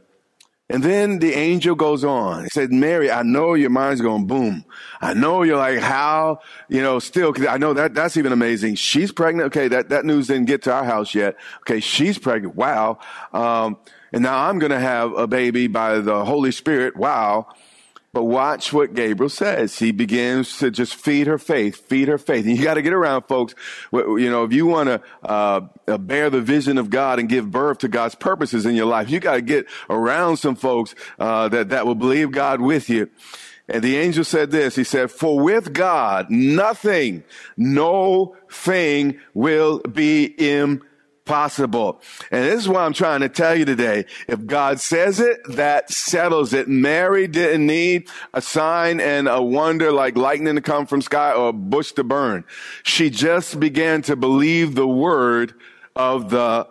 And 0.71 0.83
then 0.83 1.19
the 1.19 1.35
angel 1.35 1.75
goes 1.75 2.05
on. 2.05 2.45
He 2.45 2.49
said, 2.49 2.73
Mary, 2.73 3.11
I 3.11 3.23
know 3.23 3.53
your 3.53 3.69
mind's 3.69 4.01
going 4.01 4.27
boom. 4.27 4.65
I 5.01 5.13
know 5.13 5.43
you're 5.43 5.59
like, 5.59 5.79
how, 5.79 6.41
you 6.71 6.81
know, 6.81 6.99
still, 7.01 7.35
I 7.47 7.59
know 7.59 7.75
that, 7.75 7.95
that's 7.95 8.17
even 8.17 8.33
amazing. 8.33 8.77
She's 8.77 9.13
pregnant. 9.13 9.49
Okay. 9.49 9.69
That, 9.69 9.91
that 9.91 10.07
news 10.07 10.29
didn't 10.29 10.47
get 10.47 10.63
to 10.63 10.73
our 10.73 10.85
house 10.85 11.15
yet. 11.15 11.37
Okay. 11.61 11.81
She's 11.81 12.19
pregnant. 12.19 12.57
Wow. 12.57 12.99
Um, 13.35 13.77
and 14.11 14.23
now 14.23 14.49
I'm 14.49 14.59
going 14.59 14.73
to 14.73 14.81
have 14.81 15.13
a 15.13 15.27
baby 15.27 15.67
by 15.67 15.99
the 15.99 16.25
Holy 16.25 16.51
Spirit. 16.51 16.97
Wow. 16.97 17.49
But 18.15 18.25
watch 18.25 18.73
what 18.73 18.95
Gabriel 18.95 19.29
says. 19.29 19.77
He 19.77 19.91
begins 19.91 20.59
to 20.59 20.71
just 20.71 20.95
feed 20.95 21.27
her 21.27 21.37
faith, 21.37 21.89
feed 21.89 22.07
her 22.07 22.17
faith. 22.17 22.47
And 22.47 22.57
you 22.57 22.63
got 22.63 22.75
to 22.75 22.83
get 22.83 22.93
around, 22.93 23.23
folks. 23.23 23.57
You 23.93 24.31
know, 24.31 24.45
if 24.45 24.53
you 24.53 24.67
want 24.67 24.89
to 24.89 25.03
uh, 25.25 25.63
uh, 25.89 25.99
bear 25.99 26.31
the 26.31 26.41
vision 26.41 26.79
of 26.79 26.91
God 26.91 27.19
and 27.19 27.29
give 27.29 27.51
birth 27.51 27.79
to 27.79 27.89
God's 27.89 28.15
purposes 28.15 28.67
in 28.67 28.77
your 28.77 28.87
life, 28.87 29.11
you 29.11 29.19
got 29.19 29.35
to 29.35 29.43
get 29.43 29.67
around 29.91 30.37
some 30.37 30.55
folks 30.55 30.95
uh, 31.19 31.49
that 31.49 31.71
that 31.71 31.87
will 31.87 31.97
believe 31.97 32.31
God 32.31 32.61
with 32.61 32.89
you. 32.89 33.11
And 33.69 33.83
the 33.83 33.97
angel 33.97 34.23
said 34.23 34.53
this. 34.53 34.77
He 34.77 34.85
said, 34.85 35.11
"For 35.11 35.41
with 35.41 35.73
God, 35.73 36.31
nothing, 36.31 37.25
no 37.57 38.37
thing 38.49 39.19
will 39.35 39.81
be 39.81 40.27
impossible." 40.39 40.94
Possible. 41.25 42.01
And 42.31 42.45
this 42.45 42.61
is 42.61 42.69
what 42.69 42.83
I'm 42.83 42.93
trying 42.93 43.21
to 43.21 43.29
tell 43.29 43.55
you 43.55 43.65
today. 43.65 44.07
If 44.29 44.47
God 44.47 44.81
says 44.81 45.21
it, 45.21 45.41
that 45.49 45.91
settles 45.91 46.53
it. 46.53 46.69
Mary 46.69 47.27
didn't 47.27 47.67
need 47.67 48.09
a 48.33 48.43
sign 48.43 49.01
and 49.01 49.29
a 49.29 49.43
wonder 49.43 49.91
like 49.93 50.17
lightning 50.17 50.55
to 50.55 50.61
come 50.61 50.87
from 50.87 51.03
sky 51.03 51.33
or 51.33 51.49
a 51.49 51.53
bush 51.53 51.93
to 51.93 52.05
burn. 52.05 52.45
She 52.83 53.11
just 53.11 53.59
began 53.59 54.03
to 54.03 54.17
believe 54.17 54.75
the 54.75 54.89
word 54.89 55.55
of 55.97 56.31
the 56.31 56.69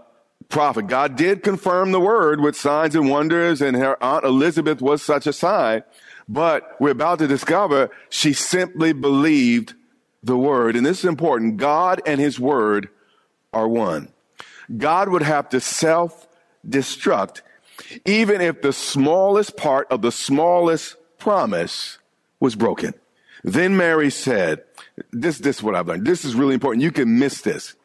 prophet. 0.49 0.87
God 0.87 1.15
did 1.15 1.41
confirm 1.41 1.91
the 1.91 1.99
word 1.99 2.39
with 2.39 2.55
signs 2.55 2.95
and 2.95 3.09
wonders 3.09 3.61
and 3.61 3.75
her 3.75 4.01
aunt 4.03 4.25
Elizabeth 4.25 4.81
was 4.81 5.01
such 5.01 5.25
a 5.25 5.33
sign. 5.33 5.83
But 6.29 6.77
we're 6.79 6.91
about 6.91 7.19
to 7.19 7.27
discover 7.27 7.89
she 8.09 8.33
simply 8.33 8.93
believed 8.93 9.73
the 10.21 10.37
word. 10.37 10.75
And 10.75 10.85
this 10.85 10.99
is 10.99 11.05
important. 11.05 11.57
God 11.57 12.01
and 12.05 12.21
his 12.21 12.39
word 12.39 12.89
are 13.51 13.67
one. 13.67 14.09
God 14.77 15.09
would 15.09 15.23
have 15.23 15.49
to 15.49 15.59
self 15.59 16.27
destruct 16.67 17.41
even 18.05 18.41
if 18.41 18.61
the 18.61 18.73
smallest 18.73 19.57
part 19.57 19.87
of 19.91 20.01
the 20.01 20.11
smallest 20.11 20.95
promise 21.17 21.97
was 22.39 22.55
broken. 22.55 22.93
Then 23.43 23.75
Mary 23.75 24.09
said, 24.09 24.63
this, 25.11 25.39
this 25.39 25.57
is 25.57 25.63
what 25.63 25.75
I've 25.75 25.87
learned. 25.87 26.05
This 26.05 26.23
is 26.23 26.35
really 26.35 26.53
important. 26.53 26.83
You 26.83 26.91
can 26.91 27.19
miss 27.19 27.41
this. 27.41 27.75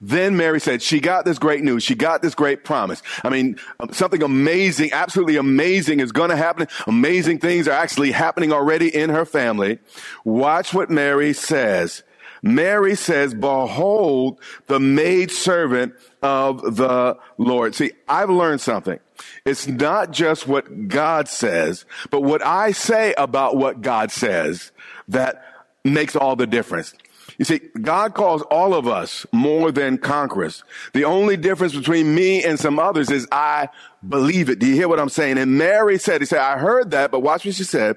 Then 0.00 0.36
Mary 0.36 0.60
said, 0.60 0.82
she 0.82 1.00
got 1.00 1.24
this 1.24 1.38
great 1.38 1.62
news. 1.62 1.82
She 1.82 1.94
got 1.94 2.22
this 2.22 2.34
great 2.34 2.64
promise. 2.64 3.02
I 3.22 3.28
mean, 3.28 3.58
um, 3.78 3.92
something 3.92 4.22
amazing, 4.22 4.92
absolutely 4.92 5.36
amazing 5.36 6.00
is 6.00 6.10
going 6.10 6.30
to 6.30 6.36
happen. 6.36 6.68
Amazing 6.86 7.40
things 7.40 7.68
are 7.68 7.72
actually 7.72 8.10
happening 8.10 8.52
already 8.52 8.94
in 8.94 9.10
her 9.10 9.24
family. 9.24 9.78
Watch 10.24 10.72
what 10.72 10.90
Mary 10.90 11.32
says. 11.32 12.02
Mary 12.42 12.94
says, 12.94 13.34
behold 13.34 14.40
the 14.66 14.80
maid 14.80 15.30
servant 15.30 15.94
of 16.22 16.76
the 16.76 17.18
Lord. 17.38 17.74
See, 17.74 17.92
I've 18.08 18.30
learned 18.30 18.60
something. 18.60 18.98
It's 19.44 19.66
not 19.66 20.10
just 20.10 20.46
what 20.46 20.88
God 20.88 21.28
says, 21.28 21.84
but 22.10 22.22
what 22.22 22.44
I 22.44 22.72
say 22.72 23.14
about 23.16 23.56
what 23.56 23.80
God 23.82 24.10
says 24.10 24.72
that 25.08 25.44
makes 25.84 26.16
all 26.16 26.36
the 26.36 26.46
difference. 26.46 26.94
You 27.38 27.44
see, 27.44 27.60
God 27.80 28.14
calls 28.14 28.42
all 28.42 28.74
of 28.74 28.86
us 28.86 29.24
more 29.32 29.72
than 29.72 29.96
conquerors. 29.96 30.62
The 30.92 31.04
only 31.04 31.38
difference 31.38 31.74
between 31.74 32.14
me 32.14 32.44
and 32.44 32.58
some 32.58 32.78
others 32.78 33.10
is 33.10 33.26
I 33.32 33.68
believe 34.06 34.50
it. 34.50 34.58
Do 34.58 34.66
you 34.66 34.74
hear 34.74 34.88
what 34.88 35.00
I'm 35.00 35.08
saying? 35.08 35.38
And 35.38 35.56
Mary 35.56 35.98
said, 35.98 36.20
he 36.20 36.26
said, 36.26 36.40
I 36.40 36.58
heard 36.58 36.90
that, 36.90 37.10
but 37.10 37.20
watch 37.20 37.46
what 37.46 37.54
she 37.54 37.64
said. 37.64 37.96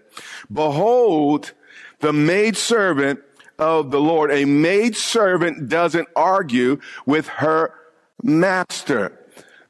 Behold, 0.52 1.52
the 2.00 2.14
maid 2.14 2.56
servant 2.56 3.22
of 3.60 3.92
the 3.92 4.00
Lord. 4.00 4.32
A 4.32 4.46
maid 4.46 4.96
servant 4.96 5.70
doesn't 5.70 6.08
argue 6.16 6.80
with 7.06 7.28
her 7.28 7.74
master. 8.22 9.20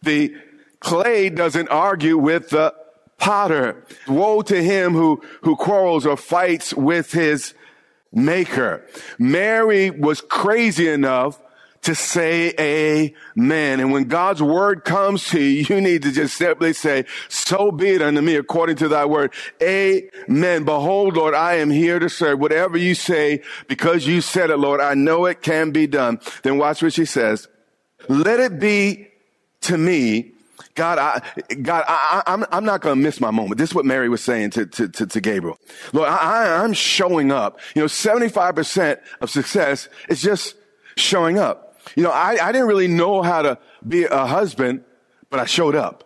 The 0.01 0.35
clay 0.79 1.29
doesn't 1.29 1.69
argue 1.69 2.17
with 2.17 2.49
the 2.49 2.73
potter. 3.17 3.85
Woe 4.07 4.41
to 4.43 4.63
him 4.63 4.93
who, 4.93 5.21
who 5.41 5.55
quarrels 5.55 6.05
or 6.05 6.17
fights 6.17 6.73
with 6.73 7.11
his 7.11 7.53
maker. 8.11 8.85
Mary 9.17 9.89
was 9.89 10.21
crazy 10.21 10.87
enough 10.87 11.39
to 11.83 11.95
say 11.95 12.53
amen. 12.59 13.79
And 13.79 13.91
when 13.91 14.05
God's 14.05 14.41
word 14.41 14.83
comes 14.83 15.27
to 15.29 15.39
you, 15.39 15.65
you 15.69 15.81
need 15.81 16.03
to 16.03 16.11
just 16.11 16.35
simply 16.35 16.73
say, 16.73 17.05
so 17.29 17.71
be 17.71 17.89
it 17.89 18.01
unto 18.01 18.21
me 18.21 18.35
according 18.35 18.77
to 18.77 18.87
thy 18.87 19.05
word. 19.05 19.33
Amen. 19.61 20.63
Behold, 20.63 21.15
Lord, 21.15 21.33
I 21.33 21.55
am 21.55 21.69
here 21.69 21.99
to 21.99 22.09
serve. 22.09 22.39
Whatever 22.39 22.77
you 22.77 22.95
say, 22.95 23.41
because 23.67 24.07
you 24.07 24.21
said 24.21 24.49
it, 24.49 24.57
Lord, 24.57 24.81
I 24.81 24.93
know 24.93 25.25
it 25.25 25.41
can 25.41 25.71
be 25.71 25.87
done. 25.87 26.19
Then 26.41 26.57
watch 26.57 26.81
what 26.81 26.93
she 26.93 27.05
says. 27.05 27.47
Let 28.09 28.39
it 28.39 28.59
be 28.59 29.07
to 29.61 29.77
me 29.77 30.33
God, 30.75 30.97
I, 30.97 31.21
God, 31.61 31.83
I, 31.87 32.23
I'm, 32.25 32.45
I'm 32.51 32.65
not 32.65 32.81
going 32.81 32.95
to 32.95 33.01
miss 33.01 33.19
my 33.19 33.29
moment. 33.29 33.57
This 33.59 33.69
is 33.69 33.75
what 33.75 33.85
Mary 33.85 34.09
was 34.09 34.23
saying 34.23 34.51
to, 34.51 34.65
to, 34.65 34.87
to, 34.87 35.05
to 35.05 35.21
Gabriel. 35.21 35.59
Lord, 35.91 36.09
I, 36.09 36.63
I'm 36.63 36.73
showing 36.73 37.31
up. 37.31 37.59
You 37.75 37.83
know, 37.83 37.87
75% 37.87 38.99
of 39.21 39.29
success 39.29 39.87
is 40.09 40.21
just 40.21 40.55
showing 40.95 41.37
up. 41.37 41.72
You 41.95 42.03
know, 42.03 42.11
I, 42.11 42.37
I 42.41 42.51
didn't 42.51 42.67
really 42.67 42.87
know 42.87 43.21
how 43.21 43.41
to 43.41 43.57
be 43.87 44.05
a 44.05 44.25
husband, 44.25 44.83
but 45.29 45.39
I 45.39 45.45
showed 45.45 45.75
up. 45.75 46.03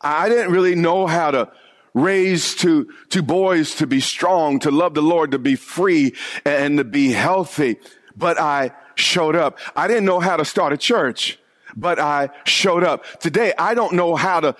I 0.00 0.28
didn't 0.28 0.52
really 0.52 0.74
know 0.74 1.06
how 1.06 1.30
to 1.30 1.52
raise 1.94 2.54
two, 2.54 2.88
two 3.08 3.22
boys 3.22 3.74
to 3.76 3.86
be 3.86 4.00
strong, 4.00 4.58
to 4.60 4.70
love 4.70 4.94
the 4.94 5.02
Lord, 5.02 5.32
to 5.32 5.38
be 5.38 5.56
free 5.56 6.14
and 6.44 6.78
to 6.78 6.84
be 6.84 7.12
healthy, 7.12 7.76
but 8.16 8.38
I 8.38 8.72
showed 8.94 9.36
up. 9.36 9.58
I 9.74 9.88
didn't 9.88 10.04
know 10.04 10.20
how 10.20 10.36
to 10.36 10.44
start 10.44 10.72
a 10.72 10.76
church, 10.76 11.38
but 11.76 11.98
I 11.98 12.30
showed 12.44 12.84
up. 12.84 13.04
Today, 13.20 13.52
I 13.58 13.74
don't 13.74 13.94
know 13.94 14.14
how 14.14 14.40
to 14.40 14.56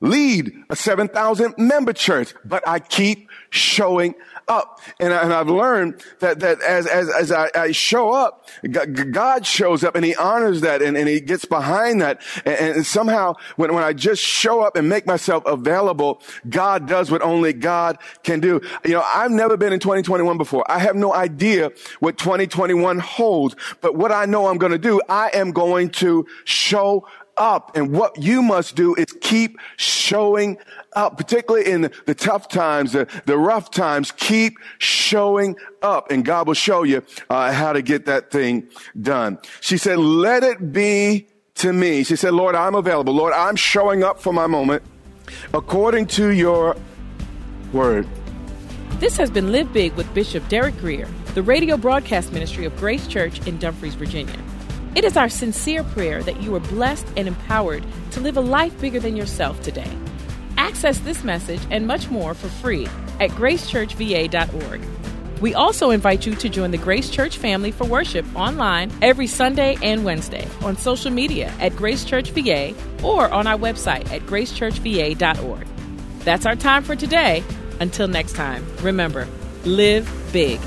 lead 0.00 0.52
a 0.68 0.76
7,000 0.76 1.54
member 1.58 1.92
church, 1.92 2.34
but 2.44 2.66
I 2.66 2.80
keep 2.80 3.28
showing 3.52 4.14
up. 4.48 4.80
And, 4.98 5.12
I, 5.12 5.26
have 5.26 5.48
learned 5.48 6.02
that, 6.20 6.40
that 6.40 6.60
as, 6.62 6.86
as, 6.86 7.08
as 7.10 7.30
I, 7.30 7.50
I, 7.54 7.72
show 7.72 8.10
up, 8.10 8.48
God 9.12 9.46
shows 9.46 9.84
up 9.84 9.94
and 9.94 10.04
he 10.04 10.14
honors 10.14 10.62
that 10.62 10.82
and, 10.82 10.96
and 10.96 11.06
he 11.06 11.20
gets 11.20 11.44
behind 11.44 12.00
that. 12.00 12.22
And, 12.46 12.76
and, 12.76 12.86
somehow 12.86 13.34
when, 13.56 13.74
when 13.74 13.84
I 13.84 13.92
just 13.92 14.22
show 14.22 14.62
up 14.62 14.74
and 14.74 14.88
make 14.88 15.06
myself 15.06 15.44
available, 15.44 16.22
God 16.48 16.88
does 16.88 17.10
what 17.10 17.20
only 17.22 17.52
God 17.52 17.98
can 18.22 18.40
do. 18.40 18.60
You 18.84 18.92
know, 18.92 19.04
I've 19.06 19.30
never 19.30 19.56
been 19.56 19.72
in 19.72 19.80
2021 19.80 20.38
before. 20.38 20.64
I 20.70 20.78
have 20.78 20.96
no 20.96 21.12
idea 21.12 21.70
what 22.00 22.16
2021 22.16 22.98
holds, 23.00 23.54
but 23.82 23.96
what 23.96 24.12
I 24.12 24.24
know 24.24 24.46
I'm 24.46 24.58
going 24.58 24.72
to 24.72 24.78
do, 24.78 25.00
I 25.08 25.30
am 25.34 25.52
going 25.52 25.90
to 25.90 26.26
show 26.44 27.06
up. 27.36 27.76
And 27.76 27.92
what 27.92 28.20
you 28.20 28.42
must 28.42 28.76
do 28.76 28.94
is 28.94 29.06
keep 29.20 29.58
showing 29.76 30.58
up, 30.94 31.16
particularly 31.16 31.70
in 31.70 31.90
the 32.06 32.14
tough 32.14 32.48
times, 32.48 32.92
the, 32.92 33.08
the 33.26 33.38
rough 33.38 33.70
times. 33.70 34.12
Keep 34.12 34.58
showing 34.78 35.56
up 35.82 36.10
and 36.10 36.24
God 36.24 36.46
will 36.46 36.54
show 36.54 36.82
you 36.82 37.02
uh, 37.30 37.52
how 37.52 37.72
to 37.72 37.82
get 37.82 38.06
that 38.06 38.30
thing 38.30 38.68
done. 39.00 39.38
She 39.60 39.76
said, 39.76 39.98
let 39.98 40.42
it 40.42 40.72
be 40.72 41.26
to 41.56 41.72
me. 41.72 42.04
She 42.04 42.16
said, 42.16 42.34
Lord, 42.34 42.54
I'm 42.54 42.74
available. 42.74 43.14
Lord, 43.14 43.32
I'm 43.32 43.56
showing 43.56 44.02
up 44.02 44.20
for 44.20 44.32
my 44.32 44.46
moment 44.46 44.82
according 45.54 46.06
to 46.06 46.30
your 46.30 46.76
word. 47.72 48.06
This 48.98 49.16
has 49.16 49.30
been 49.30 49.50
Live 49.50 49.72
Big 49.72 49.94
with 49.94 50.12
Bishop 50.14 50.48
Derek 50.48 50.76
Grier, 50.78 51.08
the 51.34 51.42
radio 51.42 51.76
broadcast 51.76 52.32
ministry 52.32 52.64
of 52.64 52.76
Grace 52.76 53.06
Church 53.06 53.44
in 53.46 53.58
Dumfries, 53.58 53.94
Virginia. 53.94 54.38
It 54.94 55.04
is 55.04 55.16
our 55.16 55.30
sincere 55.30 55.84
prayer 55.84 56.22
that 56.22 56.42
you 56.42 56.54
are 56.54 56.60
blessed 56.60 57.06
and 57.16 57.26
empowered 57.26 57.82
to 58.10 58.20
live 58.20 58.36
a 58.36 58.42
life 58.42 58.78
bigger 58.78 59.00
than 59.00 59.16
yourself 59.16 59.60
today. 59.62 59.90
Access 60.58 60.98
this 60.98 61.24
message 61.24 61.60
and 61.70 61.86
much 61.86 62.10
more 62.10 62.34
for 62.34 62.48
free 62.48 62.86
at 63.18 63.30
gracechurchva.org. 63.30 64.82
We 65.40 65.54
also 65.54 65.90
invite 65.90 66.26
you 66.26 66.34
to 66.36 66.48
join 66.48 66.70
the 66.72 66.78
Grace 66.78 67.08
Church 67.08 67.38
family 67.38 67.72
for 67.72 67.84
worship 67.84 68.26
online 68.36 68.92
every 69.00 69.26
Sunday 69.26 69.76
and 69.82 70.04
Wednesday 70.04 70.46
on 70.62 70.76
social 70.76 71.10
media 71.10 71.52
at 71.58 71.74
Grace 71.74 72.04
Church 72.04 72.30
VA 72.30 72.74
or 73.02 73.30
on 73.30 73.46
our 73.46 73.58
website 73.58 74.12
at 74.12 74.22
gracechurchva.org. 74.22 75.66
That's 76.20 76.46
our 76.46 76.54
time 76.54 76.84
for 76.84 76.94
today. 76.94 77.42
Until 77.80 78.08
next 78.08 78.36
time, 78.36 78.64
remember, 78.82 79.26
live 79.64 80.08
big. 80.32 80.60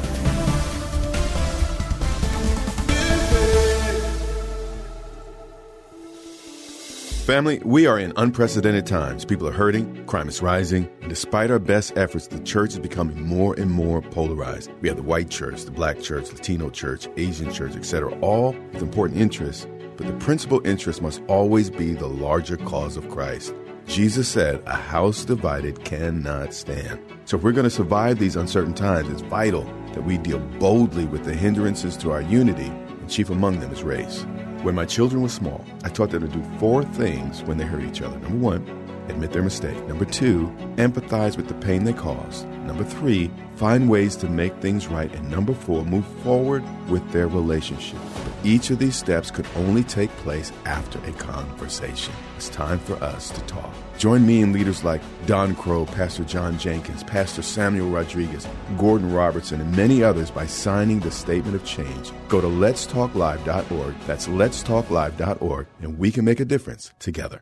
Family, 7.25 7.59
we 7.65 7.87
are 7.87 7.97
in 7.97 8.13
unprecedented 8.17 8.85
times. 8.85 9.25
People 9.25 9.47
are 9.47 9.51
hurting, 9.51 10.05
crime 10.05 10.29
is 10.29 10.43
rising, 10.43 10.87
and 11.01 11.09
despite 11.09 11.49
our 11.49 11.57
best 11.57 11.97
efforts, 11.97 12.27
the 12.27 12.39
church 12.41 12.73
is 12.73 12.79
becoming 12.79 13.19
more 13.25 13.55
and 13.55 13.71
more 13.71 13.99
polarized. 13.99 14.69
We 14.81 14.89
have 14.89 14.97
the 14.97 15.01
white 15.01 15.31
church, 15.31 15.63
the 15.63 15.71
black 15.71 15.99
church, 15.99 16.31
Latino 16.31 16.69
church, 16.69 17.07
Asian 17.17 17.51
church, 17.51 17.75
etc., 17.75 18.15
all 18.19 18.51
with 18.73 18.83
important 18.83 19.19
interests, 19.19 19.65
but 19.97 20.05
the 20.05 20.13
principal 20.13 20.61
interest 20.67 21.01
must 21.01 21.23
always 21.27 21.71
be 21.71 21.93
the 21.93 22.05
larger 22.05 22.57
cause 22.57 22.95
of 22.95 23.09
Christ. 23.09 23.55
Jesus 23.87 24.27
said, 24.27 24.61
A 24.67 24.75
house 24.75 25.25
divided 25.25 25.83
cannot 25.83 26.53
stand. 26.53 26.99
So 27.25 27.37
if 27.37 27.43
we're 27.43 27.53
going 27.53 27.63
to 27.63 27.71
survive 27.71 28.19
these 28.19 28.35
uncertain 28.35 28.75
times, 28.75 29.09
it's 29.09 29.23
vital 29.23 29.63
that 29.93 30.05
we 30.05 30.19
deal 30.19 30.37
boldly 30.59 31.05
with 31.05 31.23
the 31.23 31.33
hindrances 31.33 31.97
to 31.97 32.11
our 32.11 32.21
unity, 32.21 32.67
and 32.67 33.09
chief 33.09 33.31
among 33.31 33.61
them 33.61 33.71
is 33.71 33.81
race. 33.81 34.27
When 34.65 34.73
my 34.73 34.85
children 34.85 35.21
were 35.21 35.29
small, 35.29 35.63
I 35.83 35.89
taught 35.89 36.09
them 36.09 36.27
to 36.27 36.27
do 36.27 36.43
four 36.57 36.83
things 36.83 37.43
when 37.43 37.59
they 37.59 37.65
hurt 37.65 37.83
each 37.83 38.01
other. 38.01 38.17
Number 38.17 38.39
one, 38.39 38.84
admit 39.09 39.31
their 39.31 39.43
mistake. 39.43 39.77
Number 39.87 40.05
two, 40.05 40.53
empathize 40.75 41.37
with 41.37 41.47
the 41.47 41.53
pain 41.55 41.83
they 41.83 41.93
caused. 41.93 42.47
Number 42.65 42.83
three, 42.83 43.31
find 43.55 43.89
ways 43.89 44.15
to 44.17 44.27
make 44.27 44.55
things 44.57 44.87
right. 44.87 45.13
And 45.13 45.29
number 45.29 45.53
four, 45.53 45.85
move 45.85 46.05
forward 46.23 46.63
with 46.89 47.09
their 47.11 47.27
relationship. 47.27 47.99
But 48.23 48.33
each 48.45 48.71
of 48.71 48.79
these 48.79 48.95
steps 48.95 49.29
could 49.29 49.47
only 49.55 49.83
take 49.83 50.09
place 50.17 50.51
after 50.65 50.99
a 51.07 51.11
conversation. 51.13 52.13
It's 52.35 52.49
time 52.49 52.79
for 52.79 52.95
us 53.03 53.29
to 53.31 53.41
talk. 53.41 53.71
Join 53.97 54.25
me 54.25 54.41
and 54.41 54.51
leaders 54.51 54.83
like 54.83 55.01
Don 55.25 55.55
Crow, 55.55 55.85
Pastor 55.85 56.23
John 56.23 56.57
Jenkins, 56.57 57.03
Pastor 57.03 57.41
Samuel 57.41 57.89
Rodriguez, 57.89 58.47
Gordon 58.77 59.13
Robertson, 59.13 59.61
and 59.61 59.75
many 59.75 60.03
others 60.03 60.31
by 60.31 60.45
signing 60.47 60.99
the 60.99 61.11
Statement 61.11 61.55
of 61.55 61.63
Change. 61.63 62.11
Go 62.27 62.41
to 62.41 62.47
letstalklive.org. 62.47 63.95
That's 64.07 64.27
letstalklive.org, 64.27 65.67
and 65.81 65.99
we 65.99 66.11
can 66.11 66.25
make 66.25 66.39
a 66.39 66.45
difference 66.45 66.91
together. 66.99 67.41